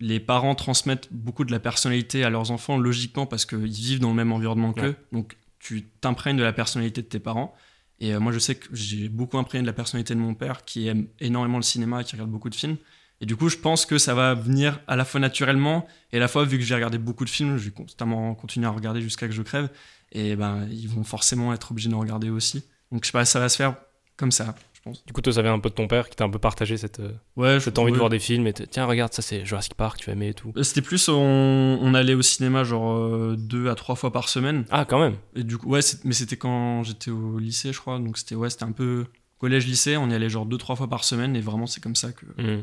les 0.00 0.20
parents 0.20 0.54
transmettent 0.54 1.08
beaucoup 1.12 1.44
de 1.44 1.52
la 1.52 1.60
personnalité 1.60 2.24
à 2.24 2.30
leurs 2.30 2.50
enfants 2.50 2.76
logiquement 2.76 3.26
parce 3.26 3.46
qu'ils 3.46 3.58
vivent 3.66 4.00
dans 4.00 4.10
le 4.10 4.14
même 4.16 4.32
environnement 4.32 4.72
qu'eux. 4.72 4.96
Donc, 5.12 5.36
tu 5.58 5.84
t'imprègnes 6.00 6.36
de 6.36 6.42
la 6.42 6.52
personnalité 6.52 7.00
de 7.02 7.06
tes 7.06 7.20
parents. 7.20 7.54
Et 8.00 8.12
euh, 8.14 8.20
moi, 8.20 8.32
je 8.32 8.38
sais 8.38 8.56
que 8.56 8.66
j'ai 8.72 9.08
beaucoup 9.08 9.38
imprégné 9.38 9.62
de 9.62 9.66
la 9.66 9.72
personnalité 9.72 10.14
de 10.14 10.20
mon 10.20 10.34
père 10.34 10.64
qui 10.64 10.88
aime 10.88 11.06
énormément 11.20 11.56
le 11.58 11.62
cinéma 11.62 12.00
et 12.02 12.04
qui 12.04 12.12
regarde 12.16 12.30
beaucoup 12.30 12.50
de 12.50 12.54
films. 12.54 12.76
Et 13.20 13.26
du 13.26 13.36
coup, 13.36 13.48
je 13.48 13.56
pense 13.56 13.86
que 13.86 13.96
ça 13.96 14.12
va 14.14 14.34
venir 14.34 14.80
à 14.88 14.96
la 14.96 15.04
fois 15.06 15.20
naturellement 15.20 15.86
et 16.12 16.16
à 16.18 16.20
la 16.20 16.28
fois, 16.28 16.44
vu 16.44 16.58
que 16.58 16.64
j'ai 16.64 16.74
regardé 16.74 16.98
beaucoup 16.98 17.24
de 17.24 17.30
films, 17.30 17.56
je 17.56 17.66
vais 17.66 17.70
constamment 17.70 18.34
continuer 18.34 18.66
à 18.66 18.70
regarder 18.70 19.00
jusqu'à 19.00 19.26
que 19.28 19.32
je 19.32 19.40
crève. 19.42 19.70
Et 20.12 20.36
ben, 20.36 20.66
ils 20.70 20.88
vont 20.88 21.04
forcément 21.04 21.54
être 21.54 21.70
obligés 21.70 21.88
de 21.88 21.94
regarder 21.94 22.28
aussi. 22.28 22.64
Donc, 22.92 23.04
je 23.04 23.06
sais 23.06 23.12
pas, 23.12 23.24
ça 23.24 23.40
va 23.40 23.48
se 23.48 23.56
faire 23.56 23.76
comme 24.16 24.32
ça, 24.32 24.54
pense. 24.84 25.04
du 25.06 25.12
coup 25.12 25.20
toi 25.20 25.32
ça 25.32 25.42
vient 25.42 25.52
un 25.54 25.58
peu 25.58 25.68
de 25.70 25.74
ton 25.74 25.86
père 25.88 26.08
qui 26.08 26.16
t'a 26.16 26.24
un 26.24 26.30
peu 26.30 26.38
partagé 26.38 26.76
cette, 26.76 27.00
euh, 27.00 27.12
Ouais, 27.36 27.58
cette 27.60 27.78
envie 27.78 27.92
de 27.92 27.96
voir 27.96 28.10
des 28.10 28.18
films 28.18 28.46
et 28.46 28.52
te- 28.52 28.62
tiens 28.62 28.86
regarde 28.86 29.12
ça 29.12 29.22
c'est 29.22 29.44
Jurassic 29.44 29.74
Park 29.74 29.98
tu 29.98 30.06
vas 30.06 30.12
aimer 30.12 30.28
et 30.28 30.34
tout 30.34 30.52
Euh, 30.56 30.62
C'était 30.62 30.82
plus, 30.82 31.08
on, 31.08 31.14
on 31.80 31.94
allait 31.94 32.14
au 32.14 32.22
cinéma 32.22 32.62
genre 32.64 32.96
euh, 32.96 33.34
deux 33.38 33.68
à 33.68 33.74
trois 33.74 33.94
fois 33.96 34.12
par 34.12 34.28
semaine. 34.28 34.64
ah 34.70 34.84
quand 34.84 35.00
même 35.00 35.16
Et 35.34 35.42
du 35.42 35.58
coup, 35.58 35.68
ouais, 35.70 35.80
mais 36.04 36.12
c'était 36.12 36.36
quand 36.36 36.82
j'étais 36.84 37.10
au 37.10 37.38
lycée, 37.38 37.72
je 37.72 37.80
crois. 37.80 37.98
Donc 37.98 38.18
c'était 38.18 38.34
ouais, 38.34 38.50
c'était 38.50 38.64
un 38.64 38.72
peu 38.72 39.06
collège-lycée. 39.38 39.96
On 39.96 40.08
y 40.10 40.14
allait 40.14 40.28
genre 40.28 40.46
deux, 40.46 40.58
trois 40.58 40.76
fois 40.76 40.88
par 40.88 41.04
semaine. 41.04 41.36
Et 41.36 41.40
vraiment, 41.40 41.66
c'est 41.66 41.82
comme 41.82 41.96
ça 41.96 42.12
que, 42.12 42.26
Mhm. 42.38 42.62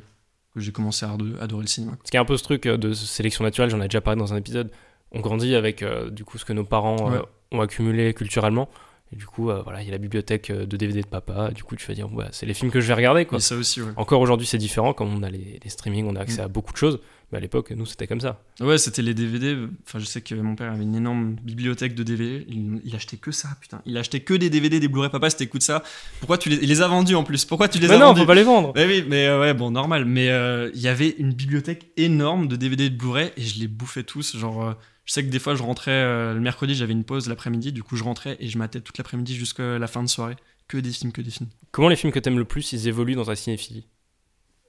que 0.53 0.59
j'ai 0.59 0.71
commencé 0.71 1.05
à 1.05 1.11
ado- 1.11 1.37
adorer 1.39 1.61
le 1.63 1.67
cinéma. 1.67 1.93
Parce 1.97 2.09
qu'il 2.09 2.15
y 2.15 2.19
a 2.19 2.21
un 2.21 2.25
peu 2.25 2.37
ce 2.37 2.43
truc 2.43 2.65
euh, 2.65 2.77
de 2.77 2.93
sélection 2.93 3.43
naturelle, 3.43 3.69
j'en 3.69 3.79
ai 3.81 3.87
déjà 3.87 4.01
parlé 4.01 4.19
dans 4.19 4.33
un 4.33 4.37
épisode. 4.37 4.71
On 5.11 5.19
grandit 5.19 5.55
avec 5.55 5.83
euh, 5.83 6.09
du 6.09 6.23
coup 6.23 6.37
ce 6.37 6.45
que 6.45 6.53
nos 6.53 6.63
parents 6.63 7.11
euh, 7.13 7.19
ont 7.51 7.61
accumulé 7.61 8.13
culturellement. 8.13 8.69
Et 9.13 9.17
du 9.17 9.25
coup, 9.25 9.49
euh, 9.49 9.61
voilà, 9.63 9.81
il 9.81 9.85
y 9.85 9.89
a 9.89 9.91
la 9.91 9.97
bibliothèque 9.97 10.49
euh, 10.51 10.65
de 10.65 10.77
DVD 10.77 11.01
de 11.01 11.07
papa. 11.07 11.51
Du 11.51 11.63
coup, 11.63 11.75
tu 11.75 11.85
vas 11.85 11.93
dire, 11.93 12.11
ouais, 12.13 12.25
c'est 12.31 12.45
les 12.45 12.53
films 12.53 12.71
que 12.71 12.79
je 12.79 12.87
vais 12.87 12.93
regarder. 12.93 13.25
Quoi. 13.25 13.39
Et 13.39 13.41
ça 13.41 13.55
aussi, 13.55 13.81
ouais. 13.81 13.91
Encore 13.97 14.21
aujourd'hui, 14.21 14.47
c'est 14.47 14.57
différent. 14.57 14.93
Comme 14.93 15.13
on 15.13 15.21
a 15.23 15.29
les, 15.29 15.59
les 15.61 15.69
streamings, 15.69 16.05
on 16.07 16.15
a 16.15 16.21
accès 16.21 16.41
Mm. 16.41 16.45
à 16.45 16.47
beaucoup 16.47 16.71
de 16.71 16.77
choses. 16.77 16.99
Mais 17.31 17.37
à 17.37 17.41
l'époque, 17.41 17.71
nous, 17.71 17.85
c'était 17.85 18.07
comme 18.07 18.19
ça. 18.21 18.41
Ouais, 18.61 18.77
c'était 18.77 19.01
les 19.01 19.13
DVD. 19.13 19.57
Enfin, 19.85 19.99
je 19.99 20.05
sais 20.05 20.21
que 20.21 20.35
mon 20.35 20.55
père 20.55 20.71
avait 20.71 20.83
une 20.83 20.95
énorme 20.95 21.35
bibliothèque 21.43 21.93
de 21.95 22.03
DVD. 22.03 22.45
Il, 22.49 22.81
il 22.85 22.95
achetait 22.95 23.17
que 23.17 23.31
ça, 23.31 23.49
putain. 23.59 23.81
Il 23.85 23.97
achetait 23.97 24.19
que 24.21 24.33
des 24.33 24.49
DVD, 24.49 24.79
des 24.79 24.87
Blu-ray. 24.87 25.09
Papa, 25.09 25.29
c'était 25.29 25.43
écoute 25.45 25.61
ça. 25.63 25.83
Pourquoi 26.19 26.37
tu 26.37 26.49
les, 26.49 26.57
il 26.61 26.67
les 26.69 26.81
a 26.81 26.87
vendus 26.87 27.15
en 27.15 27.23
plus? 27.23 27.43
Pourquoi 27.45 27.67
tu 27.67 27.79
les 27.79 27.87
mais 27.87 27.95
as 27.95 27.97
non, 27.99 28.05
vendus? 28.07 28.21
faut 28.21 28.25
pas 28.27 28.35
les 28.35 28.43
vendre. 28.43 28.73
Ouais, 28.75 28.85
oui, 28.85 29.05
mais 29.07 29.27
euh, 29.27 29.39
ouais, 29.41 29.53
bon, 29.53 29.71
normal. 29.71 30.05
Mais 30.05 30.29
euh, 30.29 30.71
il 30.73 30.81
y 30.81 30.87
avait 30.89 31.15
une 31.19 31.33
bibliothèque 31.33 31.87
énorme 31.97 32.47
de 32.47 32.55
DVD 32.57 32.85
et 32.85 32.89
de 32.89 32.97
Blu-ray 32.97 33.31
et 33.37 33.41
je 33.41 33.59
les 33.59 33.67
bouffais 33.67 34.03
tous. 34.03 34.35
Genre, 34.37 34.75
je 35.11 35.15
sais 35.15 35.25
que 35.25 35.29
des 35.29 35.39
fois, 35.39 35.55
je 35.55 35.61
rentrais 35.63 35.91
euh, 35.91 36.33
le 36.33 36.39
mercredi, 36.39 36.73
j'avais 36.73 36.93
une 36.93 37.03
pause 37.03 37.27
l'après-midi. 37.27 37.73
Du 37.73 37.83
coup, 37.83 37.97
je 37.97 38.03
rentrais 38.05 38.37
et 38.39 38.47
je 38.47 38.57
matais 38.57 38.79
toute 38.79 38.97
l'après-midi 38.97 39.35
jusqu'à 39.35 39.77
la 39.77 39.87
fin 39.87 40.01
de 40.03 40.07
soirée. 40.07 40.37
Que 40.69 40.77
des 40.77 40.89
films, 40.93 41.11
que 41.11 41.21
des 41.21 41.31
films. 41.31 41.49
Comment 41.71 41.89
les 41.89 41.97
films 41.97 42.13
que 42.13 42.19
t'aimes 42.19 42.37
le 42.37 42.45
plus, 42.45 42.71
ils 42.71 42.87
évoluent 42.87 43.15
dans 43.15 43.25
ta 43.25 43.35
cinéphilie? 43.35 43.87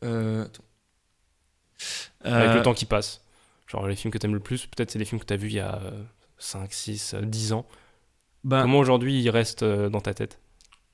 Euh. 0.03 0.45
Avec 2.25 2.51
Euh, 2.51 2.55
le 2.57 2.63
temps 2.63 2.75
qui 2.75 2.87
passe. 2.87 3.21
Genre, 3.69 3.87
les 3.87 3.95
films 3.95 4.11
que 4.13 4.19
t'aimes 4.19 4.35
le 4.35 4.41
plus, 4.41 4.67
peut-être 4.67 4.91
c'est 4.91 4.99
les 4.99 5.05
films 5.05 5.21
que 5.21 5.27
t'as 5.27 5.37
vus 5.37 5.47
il 5.49 5.55
y 5.55 5.61
a 5.61 5.81
5, 6.39 6.73
6, 6.73 7.15
10 7.23 7.53
ans. 7.53 7.65
bah, 8.43 8.63
Comment 8.63 8.79
aujourd'hui 8.81 9.21
ils 9.23 9.31
restent 9.31 9.63
euh, 9.63 9.89
dans 9.91 10.01
ta 10.01 10.13
tête? 10.13 10.41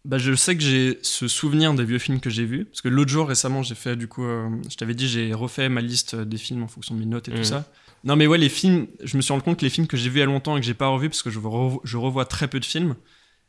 Bah, 0.04 0.18
je 0.18 0.34
sais 0.34 0.56
que 0.58 0.62
j'ai 0.62 0.98
ce 1.00 1.26
souvenir 1.26 1.72
des 1.72 1.84
vieux 1.86 1.98
films 1.98 2.20
que 2.20 2.28
j'ai 2.28 2.44
vus. 2.44 2.66
Parce 2.66 2.82
que 2.82 2.88
l'autre 2.88 3.10
jour, 3.10 3.26
récemment, 3.28 3.62
j'ai 3.62 3.74
fait, 3.74 3.96
du 3.96 4.08
coup, 4.08 4.24
euh, 4.24 4.50
je 4.70 4.76
t'avais 4.76 4.94
dit, 4.94 5.08
j'ai 5.08 5.32
refait 5.32 5.70
ma 5.70 5.80
liste 5.80 6.16
des 6.16 6.36
films 6.36 6.62
en 6.64 6.68
fonction 6.68 6.94
de 6.94 7.00
mes 7.00 7.06
notes 7.06 7.28
et 7.28 7.32
tout 7.32 7.44
ça. 7.44 7.64
Non, 8.04 8.16
mais 8.16 8.26
ouais, 8.26 8.38
les 8.38 8.48
films, 8.48 8.86
je 9.02 9.16
me 9.16 9.22
suis 9.22 9.32
rendu 9.32 9.42
compte 9.44 9.58
que 9.58 9.64
les 9.64 9.70
films 9.70 9.86
que 9.86 9.96
j'ai 9.96 10.08
vus 10.08 10.16
il 10.18 10.20
y 10.20 10.22
a 10.22 10.26
longtemps 10.26 10.56
et 10.56 10.60
que 10.60 10.66
j'ai 10.66 10.74
pas 10.74 10.88
revus, 10.88 11.08
parce 11.08 11.22
que 11.22 11.30
je, 11.30 11.38
revo- 11.38 11.80
je 11.84 11.96
revois 11.96 12.24
très 12.24 12.48
peu 12.48 12.60
de 12.60 12.64
films, 12.64 12.94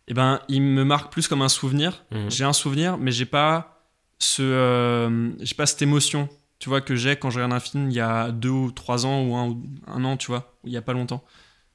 et 0.07 0.13
ben, 0.13 0.41
ils 0.49 0.61
me 0.61 0.83
marquent 0.83 1.11
plus 1.11 1.27
comme 1.27 1.41
un 1.41 1.49
souvenir. 1.49 2.03
Mhm. 2.11 2.29
J'ai 2.31 2.43
un 2.43 2.53
souvenir, 2.53 2.97
mais 2.97 3.11
j'ai 3.11 3.25
pas 3.25 3.85
ce, 4.19 4.41
euh, 4.41 5.31
j'ai 5.39 5.55
pas 5.55 5.65
cette 5.65 5.81
émotion, 5.81 6.29
tu 6.57 6.67
vois, 6.69 6.81
que 6.81 6.95
j'ai 6.95 7.15
quand 7.15 7.29
je 7.29 7.35
regarde 7.37 7.53
un 7.53 7.59
film 7.59 7.89
il 7.89 7.95
y 7.95 7.99
a 8.01 8.31
deux 8.31 8.49
ou 8.49 8.71
trois 8.71 9.05
ans 9.05 9.23
ou 9.23 9.35
un, 9.35 9.55
un 9.87 10.03
an, 10.03 10.17
tu 10.17 10.27
vois, 10.27 10.57
il 10.65 10.71
y 10.73 10.77
a 10.77 10.81
pas 10.81 10.93
longtemps. 10.93 11.23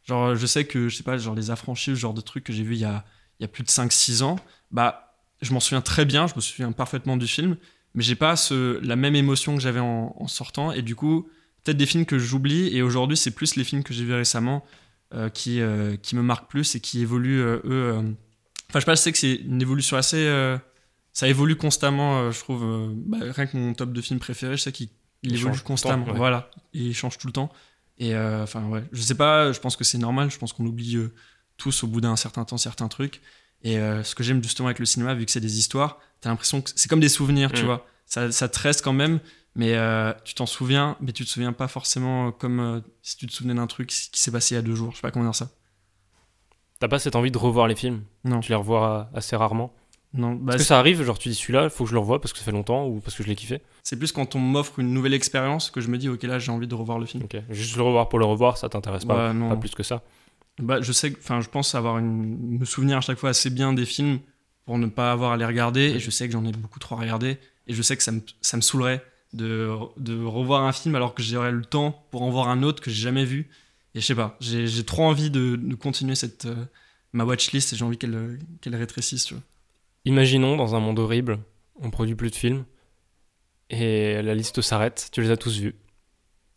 Genre, 0.07 0.35
je 0.35 0.47
sais 0.47 0.67
que, 0.67 0.89
je 0.89 0.97
sais 0.97 1.03
pas, 1.03 1.17
genre 1.17 1.35
les 1.35 1.51
affranchis, 1.51 1.91
ce 1.93 1.95
genre 1.95 2.13
de 2.13 2.21
trucs 2.21 2.45
que 2.45 2.53
j'ai 2.53 2.63
vu 2.65 2.75
il 2.75 2.81
y 2.81 2.85
a, 2.85 3.05
il 3.39 3.43
y 3.43 3.47
a 3.47 3.49
plus 3.49 3.63
de 3.63 3.71
5-6 3.71 4.23
ans, 4.23 4.37
bah, 4.71 5.15
je 5.41 5.53
m'en 5.55 5.61
souviens 5.61 5.81
très 5.81 6.05
bien, 6.05 6.27
je 6.27 6.35
me 6.37 6.41
souviens 6.41 6.73
parfaitement 6.73 7.17
du 7.17 7.27
film, 7.27 7.57
mais 7.95 8.03
j'ai 8.03 8.15
pas 8.17 8.37
ce, 8.37 8.79
la 8.85 8.97
même 8.97 9.15
émotion 9.15 9.55
que 9.55 9.63
j'avais 9.63 9.81
en, 9.81 10.15
en 10.19 10.27
sortant, 10.29 10.73
et 10.73 10.83
du 10.83 10.95
coup, 10.97 11.27
peut-être 11.65 11.77
des 11.79 11.87
films 11.87 12.05
que 12.07 12.19
j'oublie, 12.19 12.77
et 12.77 12.83
aujourd'hui, 12.83 13.17
c'est 13.17 13.31
plus 13.31 13.57
les 13.57 13.65
films 13.65 13.83
que 13.83 13.93
j'ai 13.95 14.05
vus 14.05 14.15
récemment 14.15 14.65
euh, 15.15 15.29
qui, 15.29 15.61
euh, 15.61 15.97
qui 15.97 16.17
me 16.17 16.23
marquent 16.23 16.49
plus 16.51 16.75
et 16.75 16.81
qui 16.81 17.01
évoluent, 17.01 17.41
euh, 17.41 17.61
eux. 17.65 17.95
Enfin, 18.71 18.75
je 18.75 18.81
sais 18.81 18.85
pas, 18.87 18.95
je 18.95 19.01
sais 19.01 19.13
que 19.13 19.19
c'est 19.19 19.35
une 19.37 19.63
évolution 19.63 19.97
assez. 19.97 20.25
ça 21.13 21.29
évolue 21.29 21.57
constamment, 21.57 22.31
je 22.31 22.39
trouve. 22.41 22.93
bah, 23.07 23.19
rien 23.21 23.47
que 23.47 23.57
mon 23.57 23.73
top 23.75 23.93
de 23.93 24.01
films 24.01 24.19
préférés, 24.19 24.57
je 24.57 24.63
sais 24.63 24.73
qu'il 24.73 24.89
il 25.23 25.35
évolue 25.37 25.59
constamment. 25.61 26.05
temps, 26.05 26.13
ouais. 26.13 26.19
Voilà, 26.19 26.51
il 26.73 26.95
change 26.95 27.17
tout 27.19 27.27
le 27.29 27.33
temps. 27.33 27.51
Et 27.99 28.17
enfin, 28.17 28.67
ouais, 28.69 28.83
je 28.93 29.01
sais 29.01 29.15
pas, 29.15 29.53
je 29.53 29.61
pense 29.61 29.77
que 29.77 29.85
c'est 29.85 29.99
normal, 29.99 30.31
je 30.31 30.39
pense 30.39 30.53
qu'on 30.53 30.67
oublie 30.67 30.99
tous 31.57 31.85
au 31.85 31.87
bout 31.87 32.01
d'un 32.01 32.17
certain 32.17 32.45
temps 32.45 32.59
certains 32.59 32.89
trucs. 32.89 33.21
Et 33.63 33.77
ce 33.77 34.15
que 34.15 34.23
j'aime 34.25 34.43
justement 34.43 34.67
avec 34.69 34.81
le 34.81 34.87
cinéma, 34.87 35.15
vu 35.15 35.25
que 35.25 35.31
c'est 35.31 35.41
des 35.41 35.59
histoires, 35.59 36.01
t'as 36.21 36.29
l'impression 36.31 36.61
que 36.61 36.71
c'est 36.75 36.89
comme 36.89 37.01
des 37.01 37.09
souvenirs, 37.09 37.53
tu 37.53 37.63
Mm. 37.63 37.67
vois. 37.67 37.87
Ça, 38.07 38.31
ça 38.33 38.49
te 38.49 38.59
reste 38.59 38.83
quand 38.83 38.93
même, 38.93 39.21
mais 39.55 39.75
euh, 39.75 40.13
tu 40.25 40.35
t'en 40.35 40.47
souviens, 40.47 40.97
mais 41.01 41.13
tu 41.13 41.25
te 41.25 41.31
souviens 41.31 41.53
pas 41.53 41.69
forcément 41.69 42.33
comme 42.33 42.61
euh, 42.61 42.81
si 43.03 43.17
tu 43.17 43.27
te 43.27 43.33
souvenais 43.33 43.55
d'un 43.55 43.67
truc 43.67 43.89
qui 43.89 44.21
s'est 44.21 44.31
passé 44.33 44.55
il 44.55 44.57
y 44.57 44.59
a 44.59 44.63
deux 44.63 44.75
jours. 44.75 44.91
Je 44.93 44.97
sais 44.97 45.03
pas 45.03 45.11
comment 45.11 45.25
dire 45.25 45.35
ça. 45.35 45.51
T'as 46.81 46.89
pas 46.89 46.99
cette 46.99 47.17
envie 47.17 47.31
de 47.31 47.39
revoir 47.39 47.67
les 47.69 47.77
films? 47.77 48.03
Non. 48.25 48.41
Tu 48.41 48.51
les 48.51 48.57
revois 48.57 49.09
assez 49.15 49.37
rarement? 49.37 49.73
Non, 50.13 50.33
bah, 50.35 50.55
Est-ce 50.55 50.63
que 50.63 50.67
ça 50.69 50.79
arrive 50.79 51.03
Genre, 51.03 51.19
tu 51.19 51.29
dis 51.29 51.35
celui-là, 51.35 51.71
faut 51.71 51.85
que 51.85 51.89
je 51.91 51.95
le 51.95 52.01
revoie 52.01 52.21
parce 52.21 52.33
que 52.33 52.39
ça 52.39 52.45
fait 52.45 52.53
longtemps 52.53 52.87
ou 52.87 53.01
parce 53.01 53.17
que 53.17 53.23
je 53.23 53.29
l'ai 53.29 53.35
kiffé 53.35 53.63
c'est 53.83 53.99
plus 53.99 54.13
quand 54.13 54.35
on 54.35 54.39
m'offre 54.39 54.79
une 54.79 54.93
nouvelle 54.95 55.13
expérience 55.13 55.71
que 55.71 55.81
je 55.83 55.89
me 55.89 55.99
dis, 55.99 56.09
ok, 56.09 56.23
là 56.23 56.39
j'ai 56.39 56.51
envie 56.53 56.67
de 56.69 56.75
revoir 56.75 56.99
le 56.99 57.05
film. 57.07 57.25
Ok. 57.25 57.37
Juste 57.51 57.77
le 57.77 57.83
revoir 57.83 58.09
pour 58.09 58.19
le 58.19 58.25
revoir, 58.25 58.57
ça 58.57 58.69
t'intéresse 58.69 59.05
pas, 59.05 59.15
Bah, 59.29 59.33
non. 59.35 59.51
pas 59.51 59.57
plus 59.57 59.75
que 59.75 59.83
ça? 59.83 60.03
Bah, 60.59 60.81
je 60.81 60.93
sais, 60.93 61.13
enfin, 61.19 61.41
je 61.41 61.49
pense 61.49 61.75
avoir 61.75 61.99
une, 61.99 62.59
me 62.59 62.65
souvenir 62.65 62.99
à 62.99 63.01
chaque 63.01 63.19
fois 63.19 63.31
assez 63.31 63.51
bien 63.51 63.73
des 63.73 63.85
films 63.85 64.21
pour 64.65 64.79
ne 64.79 64.87
pas 64.87 65.11
avoir 65.13 65.33
à 65.33 65.37
les 65.37 65.45
regarder. 65.45 65.83
Et 65.91 65.99
je 65.99 66.11
sais 66.11 66.27
que 66.27 66.33
j'en 66.33 66.45
ai 66.45 66.53
beaucoup 66.53 66.79
trop 66.79 66.95
à 66.95 67.01
regarder. 67.01 67.39
Et 67.67 67.75
je 67.75 67.83
sais 67.83 67.97
que 67.97 68.03
ça 68.03 68.13
me, 68.13 68.21
ça 68.41 68.57
me 68.57 68.63
saoulerait 68.63 69.05
de, 69.35 69.69
de 69.99 70.23
revoir 70.25 70.63
un 70.65 70.73
film 70.73 70.95
alors 70.95 71.15
que 71.15 71.23
j'aurais 71.23 71.53
le 71.53 71.65
temps 71.65 72.07
pour 72.11 72.23
en 72.23 72.31
voir 72.31 72.49
un 72.49 72.63
autre 72.63 72.83
que 72.83 72.91
j'ai 72.91 73.03
jamais 73.03 73.25
vu. 73.25 73.51
Et 73.95 74.01
je 74.01 74.07
sais 74.07 74.15
pas, 74.15 74.37
j'ai 74.41 74.85
trop 74.85 75.05
envie 75.05 75.31
de, 75.31 75.57
de 75.57 75.75
continuer 75.75 76.15
cette 76.15 76.47
euh, 76.47 76.55
ma 77.13 77.25
watchlist 77.25 77.73
et 77.73 77.77
j'ai 77.77 77.85
envie 77.85 77.99
qu'elle 77.99 78.39
qu'elle 78.61 78.75
rétrécisse, 78.75 79.25
tu 79.27 79.35
vois. 79.35 79.43
Imaginons 80.05 80.57
dans 80.57 80.75
un 80.75 80.81
monde 80.81 80.99
horrible, 80.99 81.39
on 81.81 81.91
produit 81.91 82.15
plus 82.15 82.31
de 82.31 82.35
films 82.35 82.65
et 83.71 84.21
la 84.23 84.35
liste 84.35 84.61
s'arrête, 84.61 85.09
tu 85.13 85.23
les 85.23 85.31
as 85.31 85.37
tous 85.37 85.59
vus. 85.61 85.75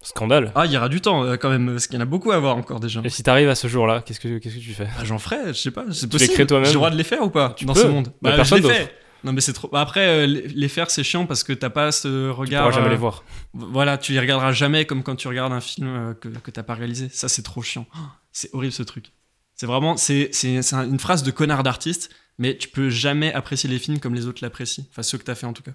Scandale. 0.02 0.52
Ah, 0.56 0.66
il 0.66 0.72
y 0.72 0.78
aura 0.78 0.90
du 0.90 1.02
temps 1.02 1.24
euh, 1.24 1.38
quand 1.38 1.50
même, 1.50 1.68
parce 1.72 1.88
qu'il 1.88 1.96
y 1.96 1.98
en 1.98 2.02
a 2.02 2.06
beaucoup 2.06 2.32
à 2.32 2.38
voir 2.40 2.56
encore 2.56 2.80
déjà. 2.80 3.02
Et 3.04 3.10
si 3.10 3.24
t'arrives 3.24 3.50
à 3.50 3.56
ce 3.56 3.68
jour-là, 3.68 4.04
qu'est-ce 4.06 4.20
que, 4.20 4.38
qu'est-ce 4.38 4.56
que 4.56 4.60
tu 4.62 4.74
fais? 4.74 4.86
Bah, 4.86 5.04
J'en 5.04 5.18
ferai, 5.18 5.48
je 5.48 5.54
sais 5.54 5.72
pas, 5.72 5.86
c'est 5.92 6.04
les 6.04 6.10
possible. 6.10 6.34
crées 6.34 6.48
toi-même 6.48 6.66
J'ai 6.66 6.74
le 6.74 6.78
droit 6.78 6.92
de 6.92 6.96
les 6.96 7.04
faire 7.04 7.24
ou 7.24 7.30
pas 7.32 7.54
Tu 7.58 7.66
dans 7.66 7.74
peux. 7.74 7.82
ce 7.82 7.88
monde? 7.88 8.08
Bah, 8.22 8.30
Bah, 8.30 8.36
personne 8.38 8.62
je 8.62 8.68
les 8.68 8.74
d'autre. 8.80 8.92
Non 9.28 9.34
mais 9.34 9.42
c'est 9.42 9.54
trop. 9.54 9.68
bah, 9.68 9.82
après, 9.82 10.08
euh, 10.08 10.26
les 10.26 10.68
faire 10.70 10.90
c'est 10.90 11.04
chiant 11.04 11.26
parce 11.28 11.44
que 11.44 11.52
t'as 11.54 11.70
pas 11.70 11.92
ce 11.92 12.08
Tu 12.08 12.32
regard. 12.32 12.64
pourras 12.64 12.76
jamais 12.76 12.88
euh, 12.88 12.92
les 12.92 12.98
voir. 12.98 13.24
Voilà, 13.54 13.98
tu 13.98 14.14
les 14.14 14.20
regarderas 14.20 14.54
jamais 14.54 14.86
comme 14.86 15.04
quand 15.04 15.16
tu 15.18 15.28
regardes 15.28 15.52
un 15.54 15.60
film 15.62 15.88
euh, 15.88 16.14
que, 16.14 16.30
que 16.30 16.50
t'as 16.50 16.64
pas 16.64 16.74
réalisé. 16.76 17.10
Ça 17.10 17.28
c'est 17.28 17.44
trop 17.44 17.62
chiant. 17.62 17.86
Oh, 17.94 18.00
C'est 18.32 18.50
horrible 18.54 18.74
ce 18.74 18.84
truc. 18.84 19.12
C'est 19.56 19.66
vraiment, 19.66 19.98
c'est 19.98 20.30
c'est 20.32 20.62
c'est 20.62 20.76
un- 20.76 20.88
une 20.90 21.00
phrase 21.00 21.24
de 21.24 21.32
connard 21.32 21.64
d'artiste, 21.64 22.10
mais 22.38 22.58
tu 22.58 22.70
peux 22.70 22.90
jamais 22.90 23.34
apprécier 23.34 23.70
les 23.70 23.80
films 23.80 24.00
comme 24.00 24.16
les 24.16 24.26
autres 24.28 24.40
l'apprécient. 24.42 24.86
Enfin 24.92 25.04
ceux 25.04 25.18
que 25.18 25.24
t'as 25.24 25.36
fait 25.36 25.46
en 25.46 25.54
tout 25.54 25.64
cas. 25.64 25.74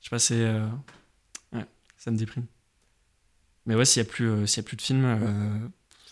Je 0.00 0.04
sais 0.06 0.10
pas, 0.10 0.18
c'est 0.18 0.34
euh, 0.40 0.66
ouais, 1.54 1.64
ça 1.96 2.10
me 2.10 2.16
déprime. 2.18 2.46
Mais 3.66 3.74
ouais, 3.74 3.84
s'il 3.84 4.02
y 4.02 4.06
a 4.06 4.08
plus, 4.08 4.28
euh, 4.28 4.44
y 4.44 4.60
a 4.60 4.62
plus 4.62 4.76
de 4.76 4.82
films. 4.82 5.04
euh, 5.04 5.58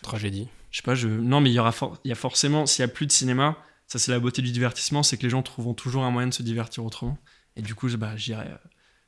Tragédie. 0.03 0.49
je 0.71 0.79
sais 0.79 0.83
pas, 0.83 0.95
je... 0.95 1.09
non, 1.09 1.41
mais 1.43 1.51
il 1.51 1.53
y 1.53 1.59
aura 1.59 1.73
for- 1.73 1.99
y 2.07 2.13
a 2.13 2.15
forcément, 2.15 2.65
s'il 2.65 2.83
y 2.83 2.85
a 2.85 2.89
plus 2.89 3.07
de 3.07 3.13
cinéma, 3.13 3.59
ça 3.91 3.99
c'est 3.99 4.13
la 4.13 4.21
beauté 4.21 4.41
du 4.41 4.53
divertissement, 4.53 5.03
c'est 5.03 5.17
que 5.17 5.23
les 5.25 5.31
gens 5.31 5.43
trouveront 5.43 5.75
toujours 5.75 6.05
un 6.05 6.11
moyen 6.11 6.29
de 6.29 6.35
se 6.35 6.43
divertir 6.43 6.85
autrement. 6.85 7.19
Et 7.57 7.63
du 7.63 7.75
coup, 7.75 7.89
je- 7.89 7.97
bah, 7.97 8.17
j'irai, 8.17 8.47
euh, 8.47 8.57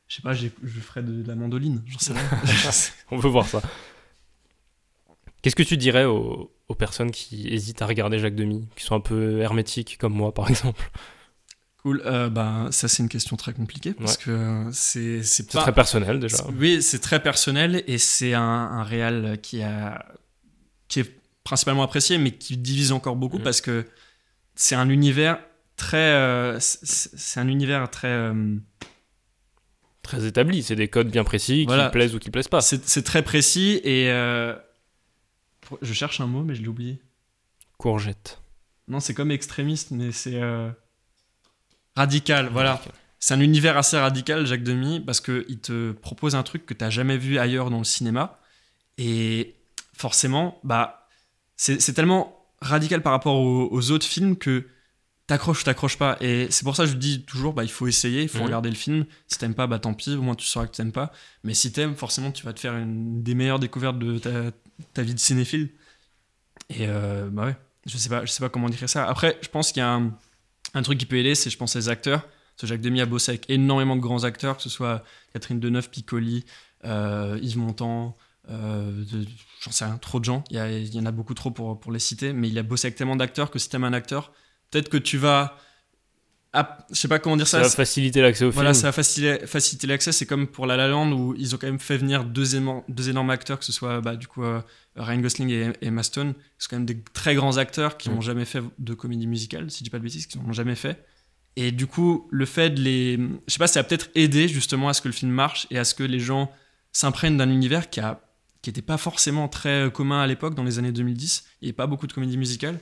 je 0.09 0.17
sais 0.17 0.23
pas, 0.23 0.35
je 0.35 0.49
ferai 0.81 1.03
de, 1.03 1.23
de 1.23 1.29
la 1.29 1.37
mandoline, 1.37 1.83
j'en 1.87 1.99
sais 2.01 2.13
rien. 2.13 2.29
On 3.13 3.17
veut 3.19 3.31
voir 3.31 3.47
ça. 3.47 3.63
Qu'est-ce 5.43 5.57
que 5.57 5.63
tu 5.63 5.77
dirais 5.77 6.05
aux, 6.05 6.53
aux 6.69 6.75
personnes 6.75 7.11
qui 7.11 7.49
hésitent 7.49 7.83
à 7.83 7.87
regarder 7.87 8.19
Jacques 8.19 8.35
Demy, 8.37 8.69
qui 8.77 8.85
sont 8.85 8.95
un 8.95 9.01
peu 9.01 9.41
hermétiques 9.41 9.99
comme 9.99 10.13
moi 10.15 10.33
par 10.33 10.49
exemple? 10.49 10.91
Cool. 11.79 12.01
Euh, 12.07 12.29
bah, 12.31 12.69
ça, 12.71 12.87
c'est 12.87 13.03
une 13.03 13.09
question 13.09 13.37
très 13.37 13.53
compliquée 13.53 13.93
parce 13.93 14.17
que 14.17 14.69
c'est 14.73 15.25
c'est 15.25 15.51
pas. 15.51 15.63
très 15.63 15.73
personnel 15.73 16.21
déjà. 16.21 16.37
Oui, 16.57 16.81
c'est 16.81 17.01
très 17.01 17.21
personnel 17.21 17.83
et 17.89 17.99
c'est 17.99 18.35
un, 18.35 18.41
un 18.43 18.85
réal 18.85 19.39
qui 19.43 19.63
a 19.63 20.07
qui 20.87 21.01
est 21.01 21.13
principalement 21.43 21.83
apprécié, 21.83 22.19
mais 22.19 22.31
qui 22.33 22.57
divise 22.57 22.93
encore 22.93 23.17
beaucoup 23.17 23.39
Mhm. 23.39 23.43
parce 23.45 23.61
que 23.61 23.85
c'est 24.55 24.75
un 24.75 24.89
univers 24.89 25.39
très. 25.77 25.97
euh, 26.13 26.59
c'est 26.61 27.41
un 27.41 27.49
univers 27.49 27.91
très. 27.91 28.09
euh, 28.09 28.57
Très 30.03 30.27
établi, 30.27 30.63
c'est 30.65 30.75
des 30.77 30.89
codes 30.89 31.11
bien 31.11 31.23
précis 31.25 31.65
Voilà. 31.65 31.87
qui 31.87 31.93
plaisent 31.93 32.15
ou 32.15 32.19
qui 32.19 32.31
plaisent 32.31 32.49
pas. 32.49 32.61
c'est 32.61 33.03
très 33.05 33.23
précis 33.23 33.81
et. 33.85 34.11
euh, 34.11 34.57
je 35.81 35.93
cherche 35.93 36.21
un 36.21 36.27
mot, 36.27 36.43
mais 36.43 36.55
je 36.55 36.63
l'ai 36.63 36.69
oublié. 36.69 37.01
Courgette. 37.79 38.41
Non, 38.89 39.01
c'est 39.01 39.15
comme 39.15 39.31
extrémiste, 39.31 39.91
mais 39.93 40.11
c'est. 40.13 40.41
radical, 41.97 42.49
voilà. 42.53 42.81
C'est 43.21 43.35
un 43.35 43.41
univers 43.41 43.77
assez 43.79 43.97
radical, 43.97 44.45
Jacques 44.47 44.65
Demy, 44.65 45.01
parce 45.01 45.21
qu'il 45.21 45.61
te 45.61 45.93
propose 45.93 46.35
un 46.35 46.43
truc 46.43 46.67
que 46.67 46.75
tu 46.75 46.83
n'as 46.83 46.91
jamais 46.91 47.17
vu 47.17 47.39
ailleurs 47.39 47.71
dans 47.71 47.79
le 47.79 47.85
cinéma. 47.85 48.41
Et 48.99 49.55
forcément, 49.93 50.59
bah, 50.65 51.07
c'est 51.57 51.93
tellement 51.95 52.42
radical 52.63 53.03
par 53.03 53.13
rapport 53.13 53.37
aux, 53.37 53.69
aux 53.71 53.91
autres 53.91 54.07
films 54.07 54.37
que 54.37 54.67
t'accroches 55.27 55.63
ou 55.63 55.65
t'accroches 55.65 55.99
pas. 55.99 56.17
Et 56.21 56.47
c'est 56.51 56.65
pour 56.65 56.75
ça 56.77 56.85
que 56.85 56.91
je 56.91 56.97
dis 56.97 57.23
toujours, 57.25 57.53
bah, 57.53 57.65
il 57.65 57.71
faut 57.71 57.87
essayer, 57.87 58.23
il 58.23 58.29
faut 58.29 58.39
Mhm. 58.39 58.45
regarder 58.45 58.69
le 58.71 58.75
film. 58.77 59.05
Si 59.29 59.39
t'aimes 59.39 59.55
pas, 59.55 59.67
bah 59.67 59.79
tant 59.79 59.95
pis, 59.95 60.15
au 60.15 60.23
moins 60.23 60.35
tu 60.35 60.47
sauras 60.47 60.67
que 60.67 60.73
t'aimes 60.77 60.93
pas. 60.93 61.13
Mais 61.45 61.55
si 61.55 61.73
t'aimes, 61.73 61.95
forcément, 61.95 62.33
tu 62.33 62.45
vas 62.45 62.53
te 62.53 62.61
faire 62.61 62.75
une 62.77 63.23
des 63.23 63.35
meilleures 63.35 63.59
découvertes 63.61 63.99
de 63.99 64.19
ta, 64.19 64.31
ta 64.95 65.03
vie 65.03 65.15
de 65.15 65.19
cinéphile. 65.21 65.71
Et 66.71 66.87
euh, 66.89 67.29
bah 67.31 67.47
ouais, 67.47 67.57
je 67.87 67.97
sais 67.97 68.09
pas, 68.09 68.25
je 68.25 68.31
sais 68.31 68.41
pas 68.41 68.49
comment 68.49 68.69
dire 68.69 68.89
ça. 68.89 69.07
Après, 69.09 69.39
je 69.43 69.49
pense 69.49 69.73
qu'il 69.73 69.81
y 69.81 69.85
a 69.85 69.93
un, 69.93 70.13
un 70.75 70.83
truc 70.83 70.99
qui 70.99 71.07
peut 71.07 71.17
aider, 71.17 71.35
c'est 71.35 71.51
je 71.51 71.57
pense 71.59 71.75
les 71.77 71.89
acteurs. 71.89 72.23
Parce 72.23 72.63
que 72.63 72.67
Jacques 72.67 72.81
Demy 72.83 73.01
a 73.01 73.07
bossé 73.07 73.31
avec 73.33 73.49
énormément 73.49 73.97
de 73.97 74.01
grands 74.03 74.25
acteurs, 74.25 74.57
que 74.59 74.63
ce 74.63 74.69
soit 74.69 75.03
Catherine 75.33 75.59
Deneuve, 75.59 75.89
Piccoli, 75.89 76.45
euh, 76.85 77.39
Yves 77.41 77.57
Montand, 77.59 78.17
euh, 78.51 79.05
j'en 79.63 79.71
sais 79.71 79.85
rien, 79.85 79.99
trop 79.99 80.19
de 80.21 80.25
gens. 80.25 80.43
Il 80.51 80.57
y, 80.57 80.59
a- 80.59 80.71
il 80.71 80.95
y 80.95 80.99
en 81.01 81.07
a 81.07 81.13
beaucoup 81.13 81.35
trop 81.35 81.51
pour, 81.51 81.79
pour 81.79 81.93
les 81.93 81.99
citer, 82.01 82.33
mais 82.33 82.49
il 82.49 82.59
a 82.59 82.63
bossé 82.63 82.87
avec 82.89 82.97
tellement 82.97 83.17
d'acteurs 83.17 83.51
que 83.51 83.59
si 83.59 83.69
t'aimes 83.69 83.85
un 83.85 83.93
acteur, 83.93 84.33
peut-être 84.71 84.89
que 84.89 84.97
tu 84.97 85.17
vas. 85.19 85.57
ah, 86.55 86.79
je 86.91 86.97
sais 86.97 87.09
pas 87.09 87.19
comment 87.19 87.37
dire 87.37 87.47
Ça 87.47 87.59
ça. 87.59 87.65
va 87.65 87.71
faciliter 87.71 88.21
l'accès 88.21 88.45
au 88.45 88.51
Voilà, 88.51 88.73
film. 88.73 88.81
ça 88.83 88.89
va 88.89 88.93
faciliter, 88.93 89.47
faciliter 89.47 89.87
l'accès. 89.87 90.13
C'est 90.13 90.27
comme 90.27 90.47
pour 90.47 90.67
La 90.67 90.77
La 90.77 90.89
Land 90.89 91.13
où 91.13 91.35
ils 91.39 91.55
ont 91.55 91.59
quand 91.59 91.67
même 91.69 91.79
fait 91.81 91.97
venir 91.97 92.25
deux, 92.25 92.57
énormes- 92.57 92.83
deux 92.89 93.09
énormes 93.09 93.31
acteurs, 93.31 93.59
que 93.59 93.65
ce 93.65 93.73
soit 93.73 94.01
bah, 94.01 94.17
du 94.17 94.27
coup 94.27 94.43
euh, 94.45 94.61
Ryan 94.97 95.21
Gosling 95.21 95.49
et 95.51 95.73
Emma 95.81 96.03
Stone, 96.03 96.35
sont 96.59 96.67
quand 96.71 96.77
même 96.77 96.85
des 96.87 97.01
très 97.15 97.35
grands 97.35 97.57
acteurs 97.57 97.97
qui 97.97 98.11
Mm. 98.11 98.15
n'ont 98.15 98.21
jamais 98.21 98.45
fait 98.45 98.63
de 98.79 98.93
comédie 98.95 99.27
musicale, 99.27 99.71
si 99.71 99.79
je 99.79 99.85
dis 99.85 99.91
pas 99.91 99.99
de 99.99 100.05
bêtises, 100.05 100.27
qui 100.27 100.39
n'en 100.39 100.49
ont 100.49 100.53
jamais 100.53 100.75
fait. 100.75 101.05
Et 101.57 101.71
du 101.71 101.87
coup, 101.87 102.29
le 102.31 102.45
fait 102.47 102.71
de 102.71 102.81
les. 102.81 103.17
Je 103.47 103.53
sais 103.53 103.59
pas, 103.59 103.67
ça 103.67 103.81
a 103.81 103.83
peut-être 103.85 104.09
aidé 104.15 104.49
justement 104.49 104.89
à 104.89 104.95
ce 104.95 105.01
que 105.03 105.09
le 105.09 105.13
film 105.15 105.31
marche 105.31 105.67
et 105.71 105.79
à 105.79 105.85
ce 105.85 105.95
que 105.95 106.03
les 106.03 106.19
gens 106.21 106.51
s'imprègnent 106.93 107.37
d'un 107.39 107.51
univers 107.51 107.89
qui 107.89 108.01
a 108.01 108.21
qui 108.63 108.71
n'était 108.71 108.83
pas 108.83 108.97
forcément 108.97 109.49
très 109.49 109.87
euh, 109.87 109.91
commun 109.91 110.21
à 110.23 110.27
l'époque, 110.27 110.55
dans 110.55 110.65
les 110.65 110.79
années 110.79 110.93
2010. 110.93 111.45
Il 111.61 111.65
n'y 111.65 111.69
avait 111.71 111.73
pas 111.77 111.87
beaucoup 111.87 112.07
de 112.07 112.13
comédie 112.13 112.39
musicale. 112.39 112.81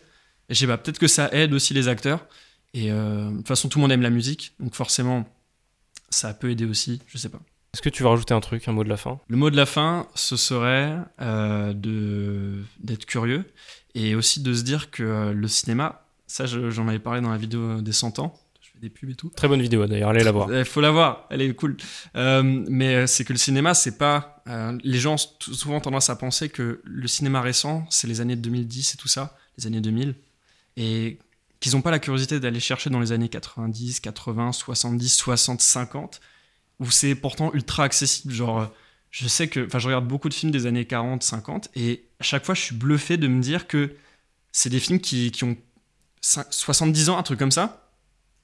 Et 0.48 0.54
je 0.54 0.58
sais 0.60 0.66
pas, 0.66 0.76
peut-être 0.78 0.98
que 0.98 1.08
ça 1.08 1.28
aide 1.32 1.52
aussi 1.54 1.74
les 1.74 1.88
acteurs. 1.88 2.26
Et 2.74 2.92
euh, 2.92 3.30
de 3.30 3.36
toute 3.38 3.48
façon, 3.48 3.68
tout 3.68 3.78
le 3.78 3.82
monde 3.82 3.92
aime 3.92 4.02
la 4.02 4.10
musique, 4.10 4.52
donc 4.60 4.74
forcément, 4.74 5.26
ça 6.10 6.34
peut 6.34 6.50
aider 6.50 6.64
aussi, 6.64 7.00
je 7.06 7.18
sais 7.18 7.28
pas. 7.28 7.40
Est-ce 7.72 7.82
que 7.82 7.88
tu 7.88 8.02
veux 8.02 8.08
rajouter 8.08 8.34
un 8.34 8.40
truc, 8.40 8.66
un 8.68 8.72
mot 8.72 8.82
de 8.84 8.88
la 8.88 8.96
fin? 8.96 9.20
Le 9.28 9.36
mot 9.36 9.48
de 9.50 9.56
la 9.56 9.66
fin, 9.66 10.08
ce 10.16 10.36
serait 10.36 10.96
euh, 11.20 11.72
de 11.72 12.62
d'être 12.80 13.06
curieux 13.06 13.44
et 13.94 14.14
aussi 14.16 14.40
de 14.42 14.52
se 14.52 14.62
dire 14.62 14.90
que 14.90 15.30
le 15.32 15.48
cinéma, 15.48 16.04
ça 16.26 16.46
je- 16.46 16.70
j'en 16.70 16.88
avais 16.88 16.98
parlé 16.98 17.20
dans 17.20 17.30
la 17.30 17.38
vidéo 17.38 17.80
des 17.80 17.92
100 17.92 18.18
ans, 18.18 18.36
des 18.80 18.90
pubs 18.90 19.10
et 19.10 19.14
tout. 19.14 19.30
Très 19.36 19.46
bonne 19.48 19.60
vidéo 19.62 19.86
d'ailleurs, 19.86 20.10
allez 20.10 20.24
la 20.24 20.32
voir. 20.32 20.52
Il 20.52 20.64
faut 20.64 20.80
la 20.80 20.90
voir, 20.90 21.26
elle 21.30 21.42
est 21.42 21.52
cool. 21.54 21.76
Euh, 22.16 22.42
mais 22.68 22.94
euh, 22.94 23.06
c'est 23.06 23.24
que 23.24 23.32
le 23.32 23.38
cinéma, 23.38 23.74
c'est 23.74 23.98
pas. 23.98 24.42
euh, 24.48 24.76
les 24.82 24.98
gens 24.98 25.14
ont 25.14 25.52
souvent 25.54 25.80
tendance 25.80 26.10
à 26.10 26.16
penser 26.16 26.48
que 26.48 26.80
le 26.84 27.08
cinéma 27.08 27.40
récent, 27.40 27.84
c'est 27.90 28.06
les 28.06 28.20
années 28.20 28.36
2010 28.36 28.94
et 28.94 28.96
tout 28.96 29.08
ça, 29.08 29.36
les 29.58 29.66
années 29.66 29.80
2000, 29.80 30.14
et 30.76 31.18
qu'ils 31.60 31.72
n'ont 31.72 31.82
pas 31.82 31.90
la 31.90 31.98
curiosité 31.98 32.40
d'aller 32.40 32.60
chercher 32.60 32.88
dans 32.90 33.00
les 33.00 33.12
années 33.12 33.28
90, 33.28 34.00
80, 34.00 34.52
70, 34.52 35.08
60, 35.14 35.60
50, 35.60 36.20
où 36.78 36.90
c'est 36.90 37.14
pourtant 37.14 37.52
ultra 37.52 37.84
accessible. 37.84 38.32
Genre, 38.32 38.72
je 39.10 39.28
sais 39.28 39.48
que. 39.48 39.66
Enfin, 39.66 39.78
je 39.78 39.86
regarde 39.88 40.08
beaucoup 40.08 40.28
de 40.30 40.34
films 40.34 40.52
des 40.52 40.64
années 40.66 40.86
40, 40.86 41.22
50, 41.22 41.68
et 41.76 42.04
à 42.18 42.22
chaque 42.24 42.46
fois, 42.46 42.54
je 42.54 42.62
suis 42.62 42.74
bluffé 42.74 43.18
de 43.18 43.26
me 43.28 43.42
dire 43.42 43.66
que 43.66 43.94
c'est 44.52 44.70
des 44.70 44.80
films 44.80 45.00
qui, 45.00 45.30
qui 45.32 45.44
ont 45.44 45.56
cin- 46.22 46.46
70 46.50 47.10
ans, 47.10 47.18
un 47.18 47.22
truc 47.22 47.38
comme 47.38 47.50
ça. 47.52 47.79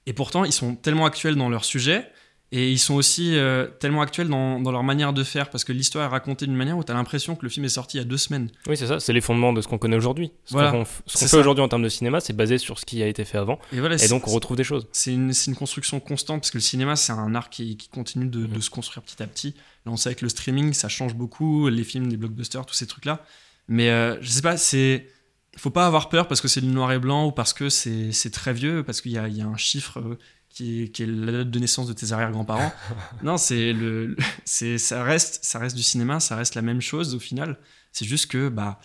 Et 0.06 0.12
pourtant, 0.12 0.44
ils 0.44 0.52
sont 0.52 0.74
tellement 0.76 1.04
actuels 1.06 1.36
dans 1.36 1.48
leur 1.48 1.64
sujet 1.64 2.06
et 2.52 2.70
ils 2.70 2.78
sont 2.78 2.94
aussi 2.94 3.36
euh, 3.36 3.66
tellement 3.66 4.02
actuels 4.02 4.28
dans, 4.28 4.60
dans 4.60 4.70
leur 4.70 4.84
manière 4.84 5.12
de 5.12 5.24
faire 5.24 5.50
parce 5.50 5.64
que 5.64 5.72
l'histoire 5.72 6.04
est 6.04 6.08
racontée 6.08 6.46
d'une 6.46 6.54
manière 6.54 6.78
où 6.78 6.84
tu 6.84 6.92
as 6.92 6.94
l'impression 6.94 7.34
que 7.34 7.42
le 7.42 7.48
film 7.48 7.66
est 7.66 7.70
sorti 7.70 7.96
il 7.96 8.00
y 8.00 8.02
a 8.02 8.06
deux 8.06 8.16
semaines. 8.16 8.48
Oui, 8.68 8.76
c'est 8.76 8.86
ça, 8.86 9.00
c'est 9.00 9.12
les 9.12 9.20
fondements 9.20 9.52
de 9.52 9.60
ce 9.60 9.66
qu'on 9.66 9.78
connaît 9.78 9.96
aujourd'hui. 9.96 10.30
Ce 10.44 10.52
Voilà, 10.52 10.70
qu'on 10.70 10.84
fait 10.84 11.36
aujourd'hui 11.36 11.64
en 11.64 11.68
termes 11.68 11.82
de 11.82 11.88
cinéma, 11.88 12.20
c'est 12.20 12.34
basé 12.34 12.58
sur 12.58 12.78
ce 12.78 12.84
qui 12.86 13.02
a 13.02 13.08
été 13.08 13.24
fait 13.24 13.36
avant. 13.38 13.58
Et, 13.72 13.80
voilà, 13.80 13.96
Et 13.96 13.98
c'est- 13.98 14.08
donc 14.08 14.28
on 14.28 14.30
retrouve 14.30 14.56
des 14.56 14.62
choses. 14.62 14.86
c'est 14.92 15.12
une, 15.12 15.32
construction 15.58 15.98
constante 15.98 16.42
parce 16.42 16.52
que 16.52 16.58
le 16.58 16.62
cinéma, 16.62 16.94
c'est 16.94 17.10
un 17.12 17.34
art 17.34 17.50
qui, 17.50 17.76
qui 17.76 17.88
continue 17.88 18.26
de, 18.26 18.46
de 18.46 18.54
Mhm. 18.54 18.62
se 18.62 18.70
construire 18.70 19.02
petit 19.02 19.20
à 19.20 19.26
petit. 19.26 19.54
Là, 19.84 19.90
on 19.90 19.96
sait 19.96 20.14
que 20.14 20.24
le 20.24 20.28
streaming, 20.28 20.72
ça 20.72 20.88
change 20.88 21.14
beaucoup, 21.16 21.68
les 21.68 21.82
films, 21.82 22.08
les 22.08 22.16
blockbusters, 22.16 22.64
tous 22.64 22.74
ces 22.74 22.86
trucs-là. 22.86 23.24
Mais 23.68 23.90
euh, 23.90 24.16
je 24.22 24.28
sais 24.30 24.42
pas, 24.42 24.56
c'est. 24.56 25.08
Faut 25.56 25.70
pas 25.70 25.86
avoir 25.86 26.08
peur 26.08 26.28
parce 26.28 26.40
que 26.40 26.48
c'est 26.48 26.60
du 26.60 26.68
noir 26.68 26.92
et 26.92 26.98
blanc 26.98 27.26
ou 27.26 27.32
parce 27.32 27.52
que 27.52 27.68
c'est 27.68 28.12
c'est 28.12 28.30
très 28.30 28.52
vieux, 28.52 28.82
parce 28.84 29.00
qu'il 29.00 29.12
y 29.12 29.18
a, 29.18 29.28
il 29.28 29.36
y 29.36 29.40
a 29.40 29.46
un 29.46 29.56
chiffre 29.56 30.00
euh, 30.00 30.18
qui 30.50 30.82
est, 30.82 30.88
qui 30.88 31.02
est 31.02 31.06
la 31.06 31.32
date 31.32 31.50
de 31.50 31.58
naissance 31.58 31.86
de 31.86 31.92
tes 31.92 32.12
arrière-grands-parents. 32.12 32.72
non, 33.22 33.36
c'est 33.36 33.72
le, 33.72 34.16
c'est 34.44 34.78
ça 34.78 35.02
reste, 35.02 35.44
ça 35.44 35.58
reste 35.58 35.76
du 35.76 35.82
cinéma, 35.82 36.20
ça 36.20 36.36
reste 36.36 36.54
la 36.54 36.62
même 36.62 36.80
chose 36.80 37.14
au 37.14 37.18
final. 37.18 37.58
C'est 37.92 38.04
juste 38.06 38.30
que 38.30 38.48
bah, 38.48 38.80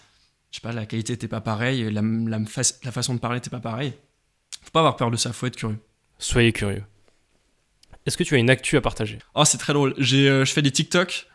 je 0.52 0.58
sais 0.58 0.62
pas, 0.62 0.72
la 0.72 0.86
qualité 0.86 1.14
était 1.14 1.28
pas 1.28 1.42
pareille, 1.42 1.92
la, 1.92 2.02
la, 2.02 2.40
la 2.40 2.92
façon 2.92 3.14
de 3.16 3.20
parler 3.20 3.40
était 3.40 3.50
pas 3.50 3.60
pareille. 3.60 3.94
Faut 4.64 4.72
pas 4.72 4.80
avoir 4.80 4.96
peur 4.96 5.12
de 5.12 5.18
ça, 5.18 5.34
faut 5.34 5.48
être 5.48 5.56
curieux. 5.56 5.80
Soyez 6.20 6.54
curieux. 6.54 6.84
Est-ce 8.06 8.18
que 8.18 8.24
tu 8.24 8.36
as 8.36 8.38
une 8.38 8.50
actu 8.50 8.78
à 8.78 8.82
partager? 8.82 9.20
Oh, 9.36 9.46
c'est 9.46 9.58
très 9.58 9.74
drôle. 9.74 9.94
J'ai, 9.98 10.28
euh, 10.30 10.46
je 10.46 10.54
fais 10.54 10.62
des 10.62 10.72
TikTok 10.72 11.28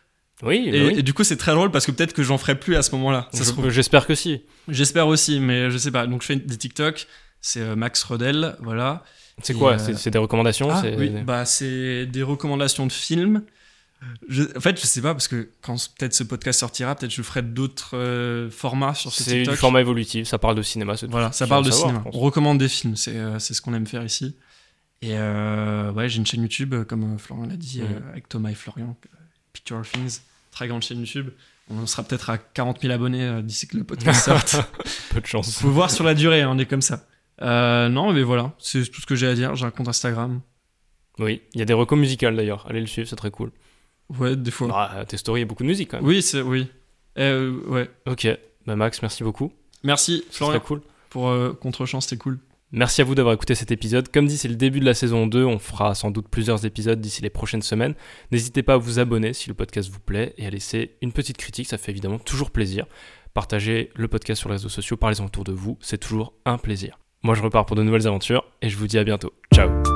Oui, 0.43 0.71
bah 0.71 0.77
et, 0.77 0.87
oui. 0.89 0.95
et 0.99 1.03
du 1.03 1.15
coup, 1.15 1.25
c'est 1.25 1.37
très 1.39 1.53
drôle 1.53 1.71
parce 1.71 1.87
que 1.87 1.93
peut-être 1.93 2.13
que 2.13 2.23
j'en 2.23 2.37
ferai 2.39 2.59
plus 2.59 2.77
à 2.77 2.83
ce 2.83 2.91
moment-là. 2.97 3.29
J'espère 3.69 4.07
que 4.07 4.15
si. 4.15 4.43
J'espère 4.69 5.07
aussi, 5.07 5.41
mais 5.41 5.71
je 5.71 5.79
sais 5.79 5.91
pas. 5.91 6.07
Donc, 6.07 6.23
je 6.23 6.27
fais 6.27 6.37
des 6.37 6.57
TikTok. 6.57 7.07
C'est 7.41 7.61
euh, 7.61 7.77
Max 7.77 8.03
Redel, 8.03 8.57
voilà. 8.61 9.05
C'est 9.43 9.55
quoi? 9.55 9.75
Euh, 9.75 9.79
C'est 9.79 9.95
c'est 9.97 10.11
des 10.11 10.19
recommandations? 10.19 10.69
Ah, 10.71 10.81
c'est- 10.83 10.97
oui, 10.97 11.11
bah, 11.25 11.45
c'est 11.45 12.07
des 12.07 12.23
recommandations 12.23 12.87
de 12.87 12.93
films. 12.93 13.43
Je- 14.29 14.45
en 14.57 14.61
fait, 14.61 14.79
je 14.81 14.87
sais 14.87 15.01
pas 15.01 15.15
parce 15.15 15.27
que 15.29 15.51
quand 15.63 15.77
peut-être 15.99 16.13
ce 16.15 16.23
podcast 16.25 16.61
sortira, 16.61 16.95
peut-être 16.95 17.13
je 17.13 17.23
ferai 17.23 17.43
d'autres 17.43 17.97
euh, 17.97 18.51
formats 18.51 18.95
sur 18.95 19.13
ce 19.13 19.23
C'est 19.23 19.31
TikTok. 19.39 19.55
du 19.55 19.59
format 19.59 19.81
évolutif, 19.81 20.27
ça 20.29 20.39
parle 20.39 20.55
de 20.55 20.63
cinéma. 20.63 20.97
c'est 20.97 21.11
Voilà, 21.11 21.33
ça 21.33 21.47
parle 21.47 21.65
de 21.65 21.71
savoir, 21.71 21.91
cinéma. 21.91 22.05
On 22.13 22.19
recommande 22.19 22.59
des 22.59 22.69
films, 22.69 22.97
c'est 22.97 23.17
euh, 23.17 23.39
c'est 23.39 23.55
ce 23.55 23.61
qu'on 23.63 23.73
aime 23.75 23.87
faire 23.87 24.05
ici. 24.05 24.37
Et 25.03 25.13
ouais, 25.19 26.09
j'ai 26.09 26.19
une 26.19 26.27
chaîne 26.27 26.43
YouTube, 26.43 26.75
comme 26.85 27.19
Florian 27.19 27.47
l'a 27.47 27.57
dit, 27.57 27.81
euh, 27.83 28.11
avec 28.11 28.29
Thomas 28.29 28.51
et 28.51 28.55
Florian, 28.55 28.97
Picture 29.57 29.79
of 29.79 29.91
Things, 29.91 30.21
très 30.51 30.69
grande 30.69 30.83
chaîne 30.83 30.99
YouTube. 30.99 31.31
On 31.71 31.87
sera 31.87 32.03
peut-être 32.03 32.31
à 32.31 32.39
40 32.39 32.83
000 32.83 32.93
abonnés 32.93 33.25
euh, 33.25 33.43
d'ici 33.43 33.67
que 33.67 33.77
le 33.77 33.85
podcast 33.85 34.25
sorte. 34.25 34.57
Peu 35.11 35.21
de 35.21 35.27
chance. 35.27 35.59
Faut 35.59 35.71
voir 35.71 35.91
sur 35.91 36.05
la 36.05 36.15
durée, 36.15 36.43
hein, 36.43 36.51
on 36.53 36.59
est 36.59 36.67
comme 36.67 36.83
ça. 36.83 37.07
Euh, 37.43 37.89
non, 37.89 38.13
mais 38.13 38.23
voilà, 38.23 38.53
c'est 38.59 38.89
tout 38.91 39.01
ce 39.01 39.07
que 39.07 39.17
j'ai 39.17 39.27
à 39.27 39.35
dire. 39.35 39.55
J'ai 39.55 39.65
un 39.65 39.71
compte 39.71 39.89
Instagram. 39.89 40.41
Oui, 41.19 41.43
il 41.55 41.59
y 41.59 41.63
a 41.63 41.65
des 41.65 41.73
recos 41.73 41.99
musicales 41.99 42.37
d'ailleurs. 42.37 42.67
Allez 42.69 42.81
le 42.81 42.87
suivre, 42.87 43.09
c'est 43.09 43.17
très 43.17 43.31
cool. 43.31 43.51
Ouais, 44.19 44.37
des 44.37 44.51
fois. 44.51 44.69
Bah, 44.69 45.05
tes 45.09 45.17
stories, 45.17 45.41
il 45.41 45.43
y 45.43 45.47
a 45.47 45.49
beaucoup 45.49 45.63
de 45.63 45.69
musique 45.69 45.91
quand 45.91 45.97
même. 45.97 46.07
Oui, 46.07 46.23
c'est 46.23 46.43
oui. 46.43 46.69
Euh, 47.19 47.59
ouais. 47.67 47.91
Ok, 48.07 48.29
bah 48.67 48.77
Max, 48.77 49.01
merci 49.03 49.25
beaucoup. 49.25 49.53
Merci 49.83 50.25
Florian 50.31 50.59
très 50.59 50.67
cool. 50.67 50.83
pour 51.11 51.29
euh, 51.29 51.53
Contre-champ, 51.53 52.01
c'était 52.01 52.19
cool. 52.19 52.39
Merci 52.73 53.01
à 53.01 53.05
vous 53.05 53.15
d'avoir 53.15 53.35
écouté 53.35 53.55
cet 53.55 53.71
épisode. 53.71 54.11
Comme 54.11 54.27
dit, 54.27 54.37
c'est 54.37 54.49
le 54.49 54.57
début 54.57 54.81
de 54.81 54.85
la 54.85 54.95
saison 54.95 55.27
2. 55.27 55.45
On 55.45 55.59
fera 55.59 55.95
sans 55.95 56.11
doute 56.11 56.29
plusieurs 56.29 56.67
épisodes 56.67 57.01
d'ici 57.01 57.23
les 57.23 57.31
prochaines 57.31 57.63
semaines. 57.63 57.95
N'hésitez 58.33 58.63
pas 58.63 58.75
à 58.75 58.77
vous 58.77 58.99
abonner 58.99 59.33
si 59.33 59.49
le 59.49 59.55
podcast 59.55 59.89
vous 59.91 60.01
plaît 60.01 60.35
et 60.37 60.47
à 60.47 60.51
laisser 60.51 60.97
une 61.01 61.13
petite 61.13 61.37
critique. 61.37 61.69
Ça 61.69 61.79
fait 61.79 61.93
évidemment 61.93 62.19
toujours 62.19 62.51
plaisir. 62.51 62.87
Partagez 63.35 63.91
le 63.95 64.09
podcast 64.09 64.41
sur 64.41 64.49
les 64.49 64.55
réseaux 64.55 64.69
sociaux, 64.69 64.97
parlez-en 64.97 65.27
autour 65.27 65.45
de 65.45 65.53
vous. 65.53 65.79
C'est 65.81 65.99
toujours 65.99 66.33
un 66.45 66.59
plaisir. 66.59 66.99
Moi, 67.23 67.35
je 67.35 67.43
repars 67.43 67.67
pour 67.67 67.77
de 67.77 67.83
nouvelles 67.83 68.07
aventures 68.07 68.45
et 68.63 68.69
je 68.69 68.77
vous 68.77 68.87
dis 68.87 68.99
à 68.99 69.05
bientôt. 69.05 69.33
Ciao 69.55 69.96